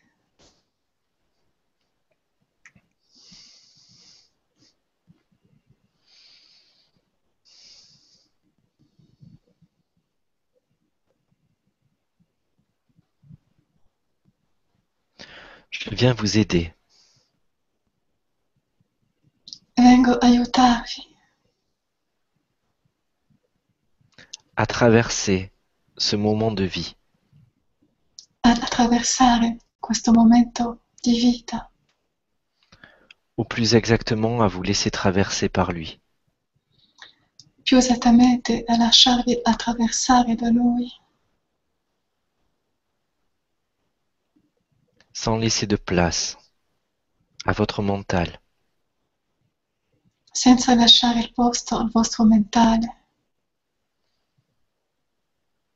[15.80, 16.74] Je viens vous aider.
[19.78, 21.08] Vengo aiutarvi.
[24.56, 25.52] À traverser
[25.98, 26.96] ce moment de vie.
[28.44, 31.70] Ad attraversare questo momento di vita,
[33.38, 36.00] ou plus exactement à vous laisser traverser par lui.
[37.66, 40.88] più esattamente a lasciarvi attraversare da lui,
[45.16, 46.38] sans laisser de place
[47.46, 48.42] à votre mental,
[50.34, 52.86] senza lasciare il posto al vostro mentale,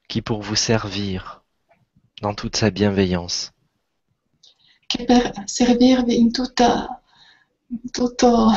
[0.10, 1.42] qui pour vous servir
[2.22, 3.52] dans toute sa bienveillance.
[4.88, 7.02] Che per servirvi in tutta,
[7.92, 8.52] tutto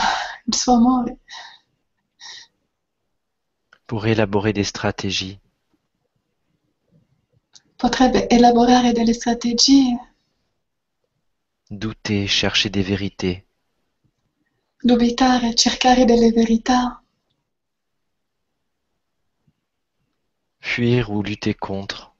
[0.46, 1.18] il suo amore,
[3.86, 5.38] pour élaborer des stratégies.
[7.76, 9.96] Potrebbe elaborare delle strategie,
[11.72, 13.44] douter, chercher des vérités,
[14.84, 17.02] dubitare, cercare delle verità,
[20.60, 22.14] fuir ou lutter contre,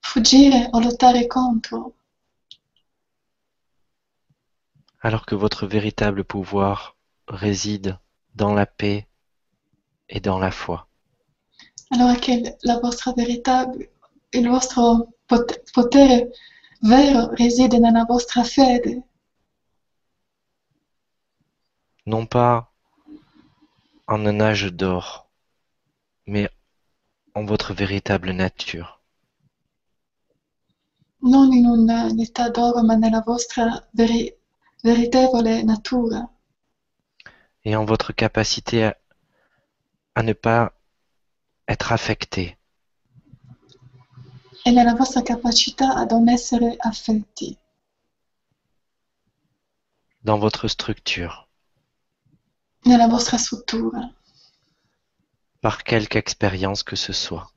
[0.00, 1.94] fuggire o lottare contro,
[5.00, 6.96] alors que votre véritable pouvoir
[7.28, 7.98] réside
[8.34, 9.06] dans la paix
[10.08, 10.88] et dans la foi.
[11.90, 13.70] allora che la vostra verità,
[14.32, 16.30] il vostro pot- potere
[16.92, 19.02] vero risiede nella vostra fede,
[22.06, 22.72] Non pas
[24.08, 25.28] en un âge d'or,
[26.26, 26.48] mais
[27.34, 29.02] en votre véritable nature.
[31.32, 33.64] non in un'età d'oro, ma nella vostra
[33.98, 34.32] veri-
[34.82, 36.20] veritevole natura.
[37.64, 38.96] Et en votre capacité à,
[40.14, 40.72] à ne pas
[41.68, 42.55] être affecté,
[44.66, 47.56] e nella vostra capacità ad non essere affetti
[50.24, 51.46] dans votre structure,
[52.82, 54.12] nella vostra struttura,
[55.60, 57.48] par quelque expérience que ce soit.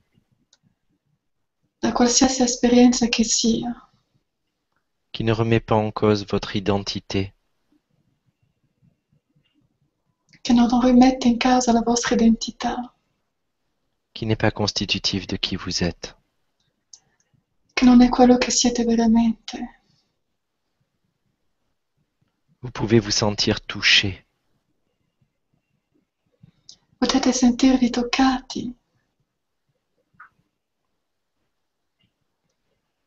[1.80, 3.90] da qualsiasi esperienza che sia,
[5.12, 7.34] qui ne remet pas en cause votre identité,
[10.42, 12.94] che non rimette in causa la vostra identità,
[14.14, 16.19] qui n'est pas constitutif de qui vous êtes.
[17.80, 19.80] Che non è quello che siete veramente.
[22.60, 24.26] Vous pouvez vous sentir touché,
[26.98, 28.76] Potete sentirvi toccati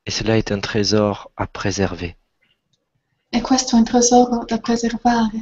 [0.05, 2.15] et cela est un trésor à préserver.
[3.29, 5.39] e questo è un tesoro da preservare,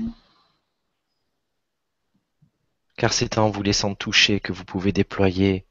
[2.97, 5.65] Car c'est en vous laissant toucher que vous pouvez déployer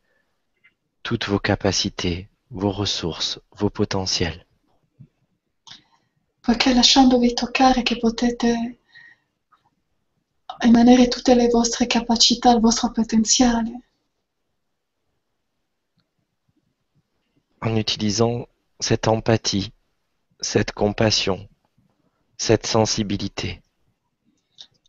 [1.02, 4.44] toutes vos capacités, vos ressources, vos potentiels.
[6.40, 8.78] perché lasciandovi toccare che potete
[10.58, 13.82] emanare tutte le vostre capacità, il vostro potenziale,
[17.62, 18.46] En utilisant
[18.80, 19.70] cette empathie,
[20.40, 21.46] cette compassion,
[22.38, 23.62] cette sensibilité,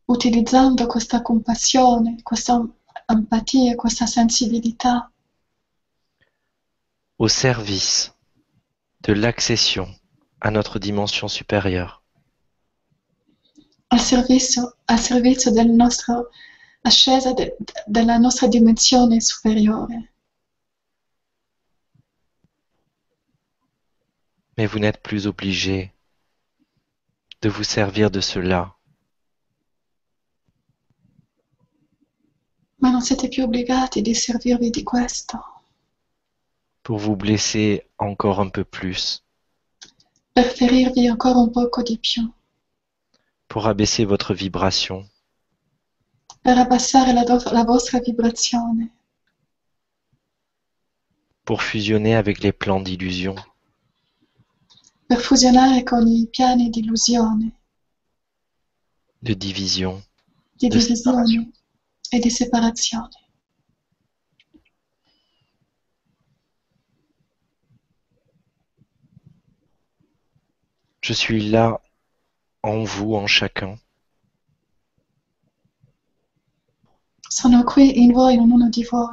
[0.05, 2.65] utilizzando questa compassione, questa
[3.07, 5.10] empatia, questa sensibilità,
[7.21, 8.13] au service
[9.03, 9.87] de l'accession
[10.39, 12.01] à notre dimension supérieure.
[13.89, 16.29] al servizio, al servizio del nostro
[16.83, 17.55] ascesa de-
[17.85, 20.09] della nostra dimensione superiore.
[24.57, 25.91] Mais vous n'êtes plus obligé
[27.43, 28.75] de vous servir de cela
[32.79, 35.50] Ma non siete più obbligati di servirvi di questo
[36.83, 39.23] pour vous blesser encore un peu plus,
[40.33, 42.31] per ferirvi ancora un poco di più,
[43.47, 45.07] pour abaisser votre vibration,
[46.41, 48.91] per abbassare la, la vostra vibrazione,
[51.43, 53.35] pour fusionner avec les plans d'illusion,
[55.07, 57.51] per fusionare con i piani di illusione,
[59.19, 60.01] de division,
[60.55, 61.51] di Di divisione
[62.09, 63.20] e di separazione.
[71.11, 71.81] Je suis là
[72.63, 73.77] en vous, en chacun,
[77.29, 79.09] Sono qui in voi, in ognuno di voi,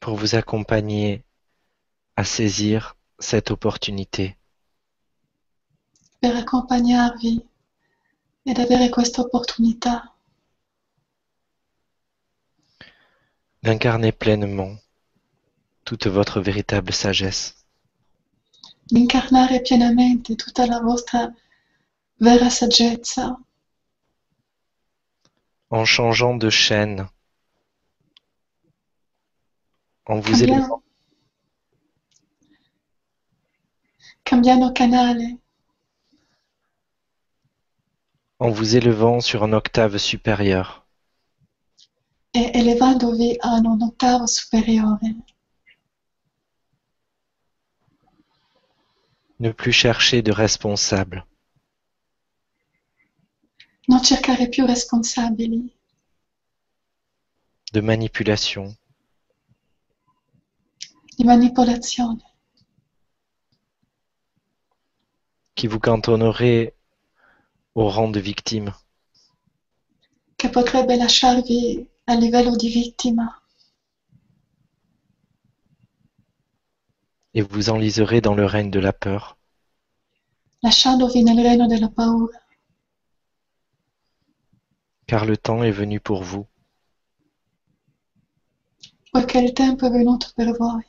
[0.00, 1.22] pour vous accompagner
[2.16, 4.36] à saisir cette opportunité
[6.24, 7.46] per accompagnarvi
[8.44, 10.10] ed avere questa opportunità.
[13.60, 14.80] D'incarner pleinement
[15.82, 17.52] toute votre véritable sagesse,
[18.84, 21.30] di incarnare pienamente tutta la vostra
[22.16, 23.38] vera saggezza,
[25.68, 27.06] en changeant de chaîne,
[30.06, 30.82] en vous élevant,
[34.22, 35.43] cambiando canale,
[38.44, 40.86] en vous élevant sur un octave supérieur,
[42.36, 44.98] e elevandovi a un ottavo superiore.
[49.40, 51.24] ne plus chercher de responsable,
[53.88, 55.74] Non cercare più responsabili,
[57.72, 58.76] de manipulation,
[61.16, 62.22] di manipolazione,
[65.54, 66.74] qui vous cantonnerait
[67.74, 68.72] au rang de victime,
[70.36, 73.40] che potrebbe lasciarvi a livello di vittima
[77.32, 79.36] et vous enliserez dans le règne de la peur,
[80.62, 82.38] lasciandovi nel regno della paura,
[85.06, 86.46] car le temps est venu pour vous.
[89.10, 90.84] Poiché il tempo è venuto per voi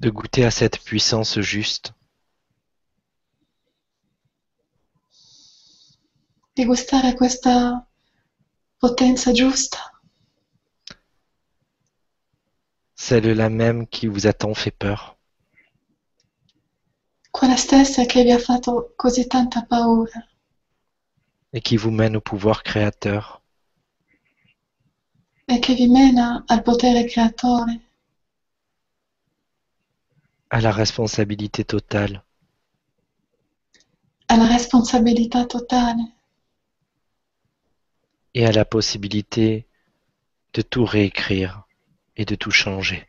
[0.00, 1.94] de goûter à cette puissance juste,
[6.54, 7.84] di gustare questa
[8.78, 9.78] potenza giusta,
[12.94, 15.16] celle-là même qui vous a tant fait peur,
[17.32, 20.28] quella stessa che vi ha fatto così tanta paura.
[21.52, 23.42] Et qui vous mène au pouvoir créateur,
[25.46, 27.80] e che vi mena al potere creatore,
[30.50, 32.24] à la responsabilité totale,
[34.26, 36.13] alla responsabilità totale
[38.34, 39.66] et à la possibilité
[40.52, 41.66] de tout réécrire
[42.16, 43.06] et de tout changer.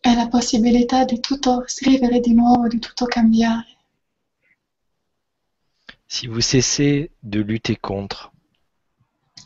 [0.00, 3.76] e la possibilità di tutto scrivere di nuovo, di tutto cambiare.
[6.06, 8.30] Si vous cessez de lutter contre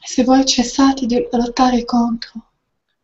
[0.04, 2.40] Se voi cessate di lottare contro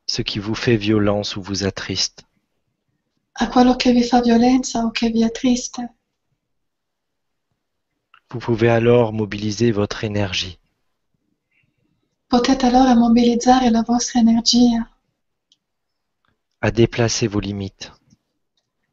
[0.07, 2.25] ce qui vous fait violence ou vous attriste,
[3.35, 5.95] a quello che vi fa violenza o che vi è triste,
[8.31, 10.59] vous pouvez alors mobiliser votre énergie
[12.29, 14.89] potete allora mobilizzare la vostra energia
[16.61, 17.91] à déplacer vos limites,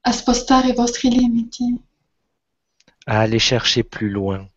[0.02, 1.80] a spostare i vostri limiti,
[3.06, 4.50] à aller chercher plus loin.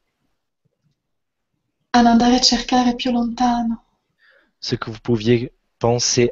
[1.91, 3.85] Ad andare a cercare più lontano
[4.61, 6.31] ce que vous pouviez penser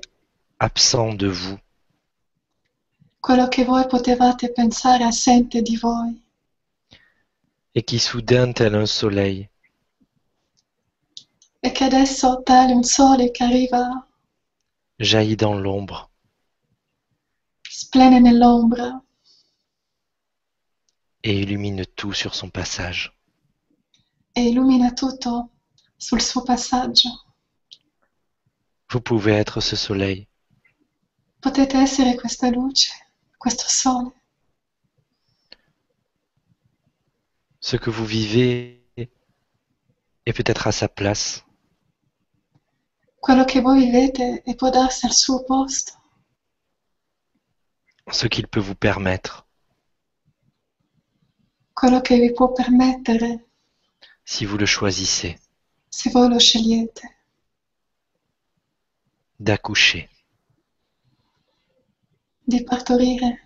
[0.58, 1.58] absent de vous,
[3.20, 6.22] quello che voi potevate pensare assente di voi
[7.74, 9.50] et qui soudain, tel un soleil, e che adesso tale un
[10.82, 11.55] sole che arriva,
[14.98, 16.10] jaillit dans l'ombre
[17.68, 19.02] splende nell'ombra
[21.22, 23.12] et illumine tout sur son passage.
[24.34, 25.50] e illumina tutto
[25.96, 27.10] sul suo passaggio.
[28.90, 30.28] Vous pouvez être ce soleil
[31.46, 32.90] potete essere questa luce,
[33.38, 34.12] questo sole.
[37.60, 41.45] Ce que vous vivez est peut-être à sa place.
[43.26, 45.92] Quello che voi vivete e può darsi al suo posto,
[48.08, 49.44] ce qu'il peut vous permettre.
[51.72, 53.48] Quello che vi può permettere.
[54.22, 55.36] Si vous le choisissez.
[55.88, 57.16] Se voi lo scegliete,
[59.34, 60.08] d'accoucher.
[62.44, 63.40] Di partorire.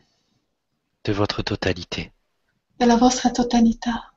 [1.04, 2.12] De votre totalité.
[2.76, 4.09] della vostra totalità.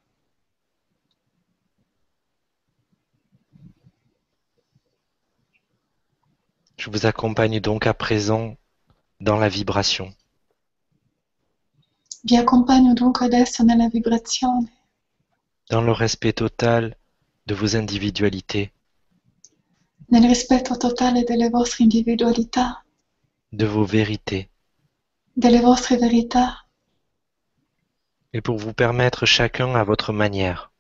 [6.84, 8.58] Je vous accompagne donc à présent
[9.22, 10.14] dans la vibration.
[12.26, 14.70] Vi accompagno dunque adesso nella vibrazione,
[15.70, 16.98] dans le respect total
[17.46, 18.74] de vos individualités,
[20.10, 22.84] nel rispetto totale delle vostre individualità,
[23.54, 24.50] de vos vérités,
[25.38, 26.66] delle vostre verità,
[28.34, 30.74] et pour vous permettre chacun à votre manière.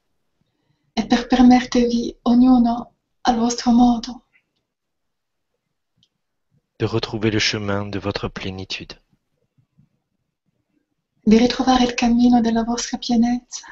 [0.97, 2.91] E per permettervi ognuno
[3.22, 4.22] al vostro modo
[6.84, 8.94] de retrouver le chemin de votre plénitude.
[11.26, 13.68] di ritrovare il cammino della vostra pienezza.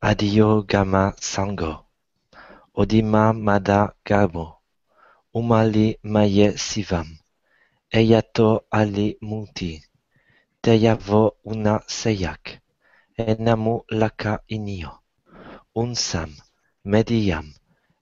[0.00, 1.86] Adio Gama Sango,
[2.72, 4.60] Odima Mada Gabo,
[5.32, 7.08] Umali Maye Sivam,
[7.88, 9.82] Eyato Ali Muti,
[10.60, 12.60] Teyavo Una Seyak,
[13.16, 15.02] Enamu Laka Inio,
[15.72, 16.30] Unsam,
[16.84, 17.50] Mediyam,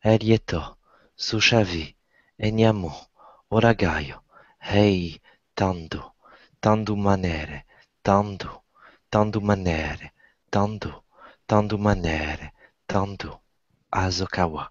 [0.03, 0.79] Elieto,
[1.17, 1.95] Suchavi,
[2.39, 2.93] Enyamu,
[3.51, 4.23] Oragaio,
[4.59, 5.21] Rei,
[5.55, 6.15] Tando,
[6.61, 7.65] Tando Manere,
[8.03, 8.63] Tando,
[9.09, 10.13] Tando Manere,
[10.51, 11.05] Tando,
[11.47, 12.53] Tando Manere,
[12.87, 13.41] Tando,
[13.93, 14.69] Azokawa,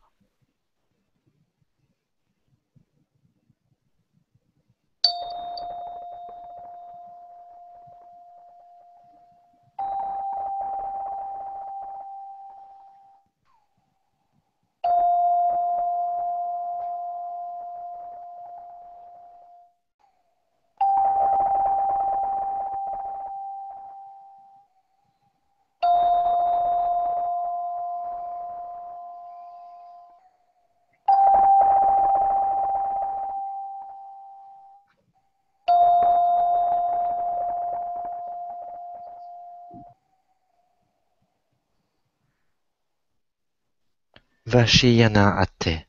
[44.53, 45.87] Ate.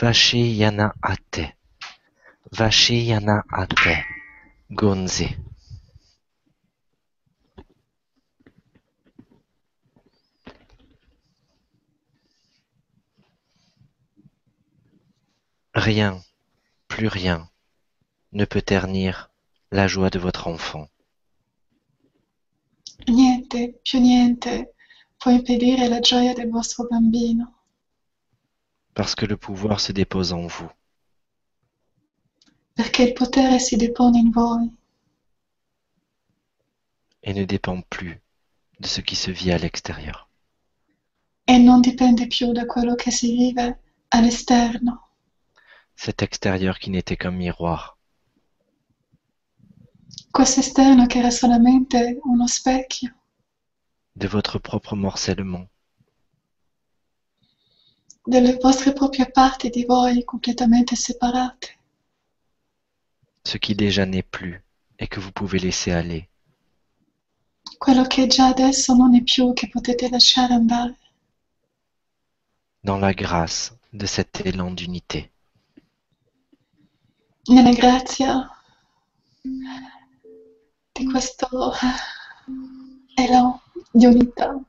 [0.00, 0.94] Vashiyana
[3.50, 4.04] Ate.
[4.70, 5.36] Gonzi.
[15.74, 16.22] Rien,
[16.86, 17.50] plus rien,
[18.30, 19.30] ne peut ternir
[19.72, 20.86] la joie de votre enfant.
[23.08, 23.56] Niente,
[23.94, 24.48] niente
[25.18, 27.54] può impedire la gioia del vostro bambino,
[28.94, 30.70] parce que le pouvoir se dépose en vous.
[32.74, 34.70] perché il potere si depone in voi.
[37.22, 38.20] Et ne dépend plus
[38.78, 40.28] de ce qui se vit à l'extérieur.
[41.46, 45.08] e non dipende più da quello che si vive all'esterno,
[45.96, 47.96] Cet extérieur qui n'était qu'un miroir,
[50.30, 53.14] questo esterno che era solamente uno specchio
[54.18, 55.68] de votre propre morcellement,
[58.26, 61.78] delle vostre proprie parti di voi completamente separate,
[63.44, 64.60] ce qui déjà n'est plus
[64.98, 66.28] et que vous pouvez laisser aller.
[67.78, 70.96] quello che già adesso non è più che potete lasciare andare
[72.82, 75.30] dans la grâce de cet élan d'unité.
[77.50, 78.50] nella grazia
[80.92, 81.72] di questo
[83.16, 83.60] elan
[83.92, 84.60] di unità.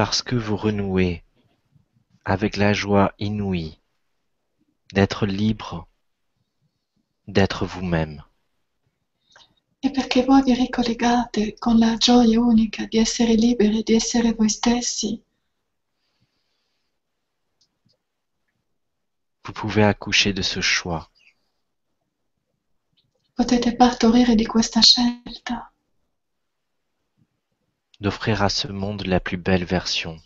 [0.00, 1.22] Parce que vous renouez
[2.24, 3.78] avec la joie inouïe
[4.94, 5.88] d'être libre,
[7.28, 8.24] d'être vous-même.
[9.84, 14.48] E perché voi vi ricollegate con la gioia unica di essere liberi, di essere voi
[14.48, 15.22] stessi,
[19.44, 21.10] Vous pouvez accoucher de ce choix.
[23.36, 25.70] Potete partorire di questa scelta,
[28.00, 30.18] d'offrir à ce monde la plus belle version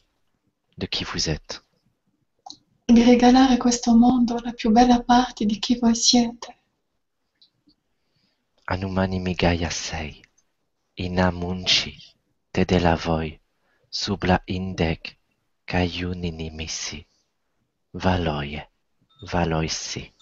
[0.78, 1.64] de qui vous êtes.
[2.86, 6.58] di regalare a questo mondo la più bella parte di chi voi siete.
[8.64, 10.22] Anumani Megaya sei,
[10.94, 11.96] inamunchi
[12.50, 13.40] te de la voi,
[13.90, 15.18] subla indek,
[15.64, 17.04] kayu ninimisi,
[17.92, 18.70] valoye,
[19.22, 20.13] valoisi.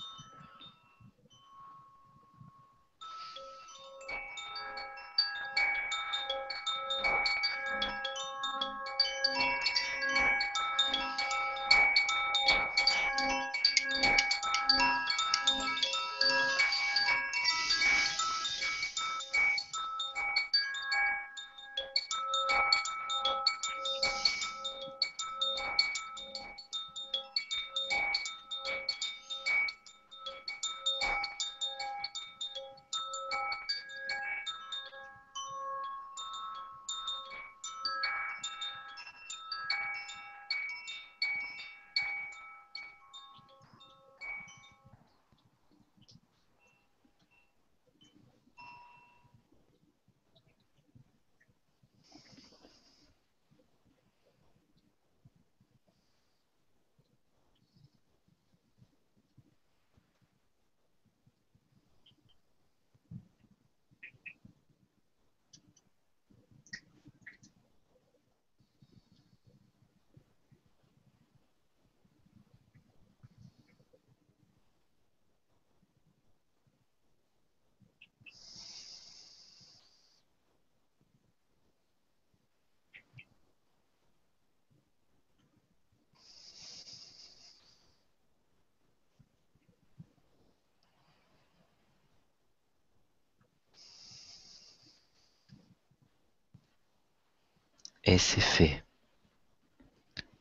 [98.04, 98.84] Et c'est fait.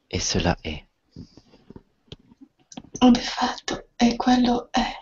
[0.09, 0.86] Et cela est.
[3.01, 4.93] È fatto, e quello è.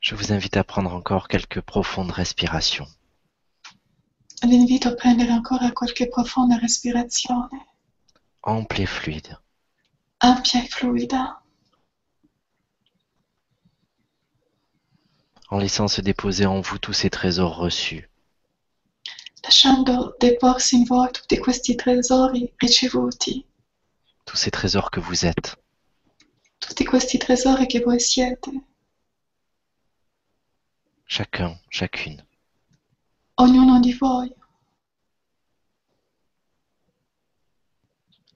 [0.00, 2.88] Je vous invite à prendre encore quelques profondes respirations.
[4.42, 7.66] Vi invito a prendere ancora qualche profonda respirazione,
[8.40, 9.38] ample et fluide.
[10.22, 11.42] ampia e fluida,
[15.48, 18.09] en laissant se déposer en vous tous ces trésors reçus,
[19.42, 23.44] lasciando deporsi in voi tutti questi tesori ricevuti,
[24.24, 25.56] tous ces trésors que vous êtes,
[26.58, 28.50] tutti questi tesori che voi siete,
[31.06, 32.24] chacun, chacune.
[33.40, 34.34] ognuno di voi.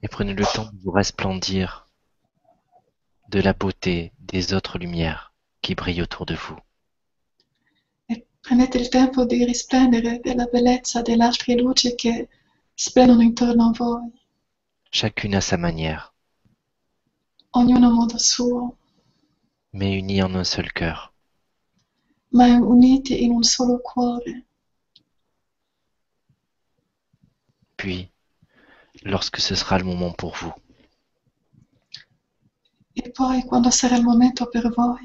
[0.01, 1.87] Et prenez le temps de vous resplendir
[3.29, 6.59] de la beauté des autres lumières qui brillent autour de vous.
[8.45, 12.29] Prendete il tempo di risplendere della bellezza delle altre luci che
[12.75, 14.11] splendono intorno a voi,
[14.91, 16.13] Chacune à sa manière,
[17.51, 18.77] ognuno a modo suo,
[19.73, 21.11] mais unies en un seul cœur.
[22.31, 24.45] ma uniti in un solo cuore.
[27.77, 28.09] Puis,
[29.03, 30.53] lorsque ce sera le moment pour vous,
[32.97, 34.99] E poi, quando sarà il momento per voi,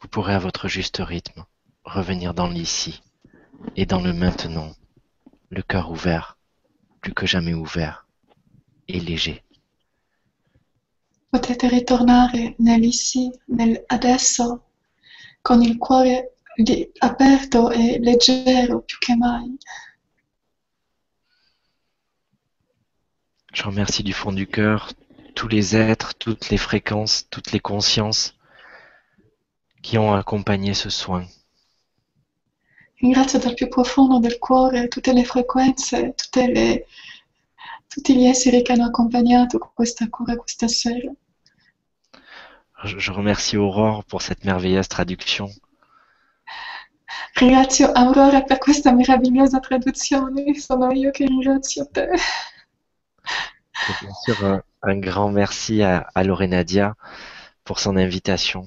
[0.00, 1.46] vous pourrez à votre juste rythme
[1.90, 3.02] revenir dans l'ici
[3.76, 4.72] et dans le maintenant,
[5.50, 6.38] le cœur ouvert,
[7.00, 8.06] plus que jamais ouvert
[8.88, 9.42] et léger.
[11.30, 14.64] potete ritornare nell'issi, nel adesso,
[15.42, 16.34] con il cuore
[16.98, 19.56] aperto e leggero più che mai.
[23.52, 24.92] Je remercie du fond du cœur
[25.34, 28.34] tous les êtres, toutes les fréquences, toutes les consciences
[29.82, 31.26] qui ont accompagné ce soin.
[33.00, 36.86] Ringrazio dal più profondo del cuore tutte le frequenze, tutte le-
[37.88, 41.10] tutti gli esseri che hanno accompagnato questa cura questa sera.
[42.84, 45.48] Je je remercie Aurore pour cette merveilleuse traduction.
[47.34, 52.08] Ringrazio Aurora per questa meravigliosa traduzione, sono io che ringrazio te.
[53.88, 56.94] Et bien sûr, un, un grand merci à, à Lorenadia
[57.64, 58.66] pour son invitation.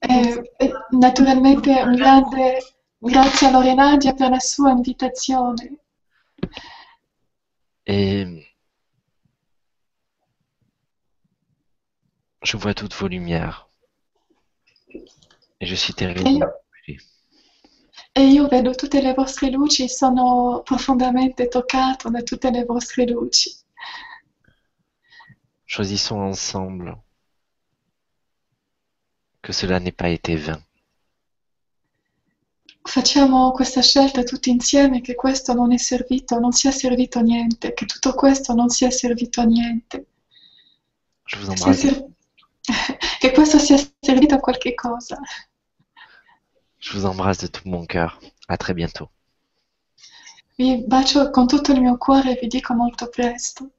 [0.00, 2.58] E, e naturalmente un grande
[2.98, 5.78] grazie a Lorenadia per la sua invitazione.
[7.86, 8.46] Et
[12.42, 13.68] je vois toutes vos lumières.
[15.60, 16.46] E je suis terribile.
[18.12, 23.50] E io vedo tutte le vostre luci sono profondamente toccato da tutte le vostre luci.
[25.66, 26.98] Choisissons ensemble
[29.40, 30.67] que cela n'ait pas été vain.
[32.82, 37.74] Facciamo questa scelta tutti insieme che questo non è servito, non sia servito a niente,
[37.74, 40.06] che tutto questo non sia servito a niente.
[41.24, 42.06] Ser-
[43.20, 45.18] che questo sia servito a qualche cosa.
[46.80, 48.18] Je vous embrasse de tout mon cœur.
[48.48, 49.10] À très bientôt.
[50.56, 53.70] Vi bacio con tutto il mio cuore e vi dico molto presto.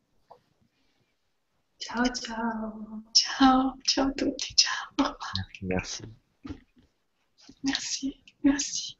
[1.77, 3.03] Ciao, ciao.
[3.11, 5.17] Ciao, ciao a tutti, ciao.
[5.61, 6.03] Merci.
[7.61, 8.97] Merci, merci.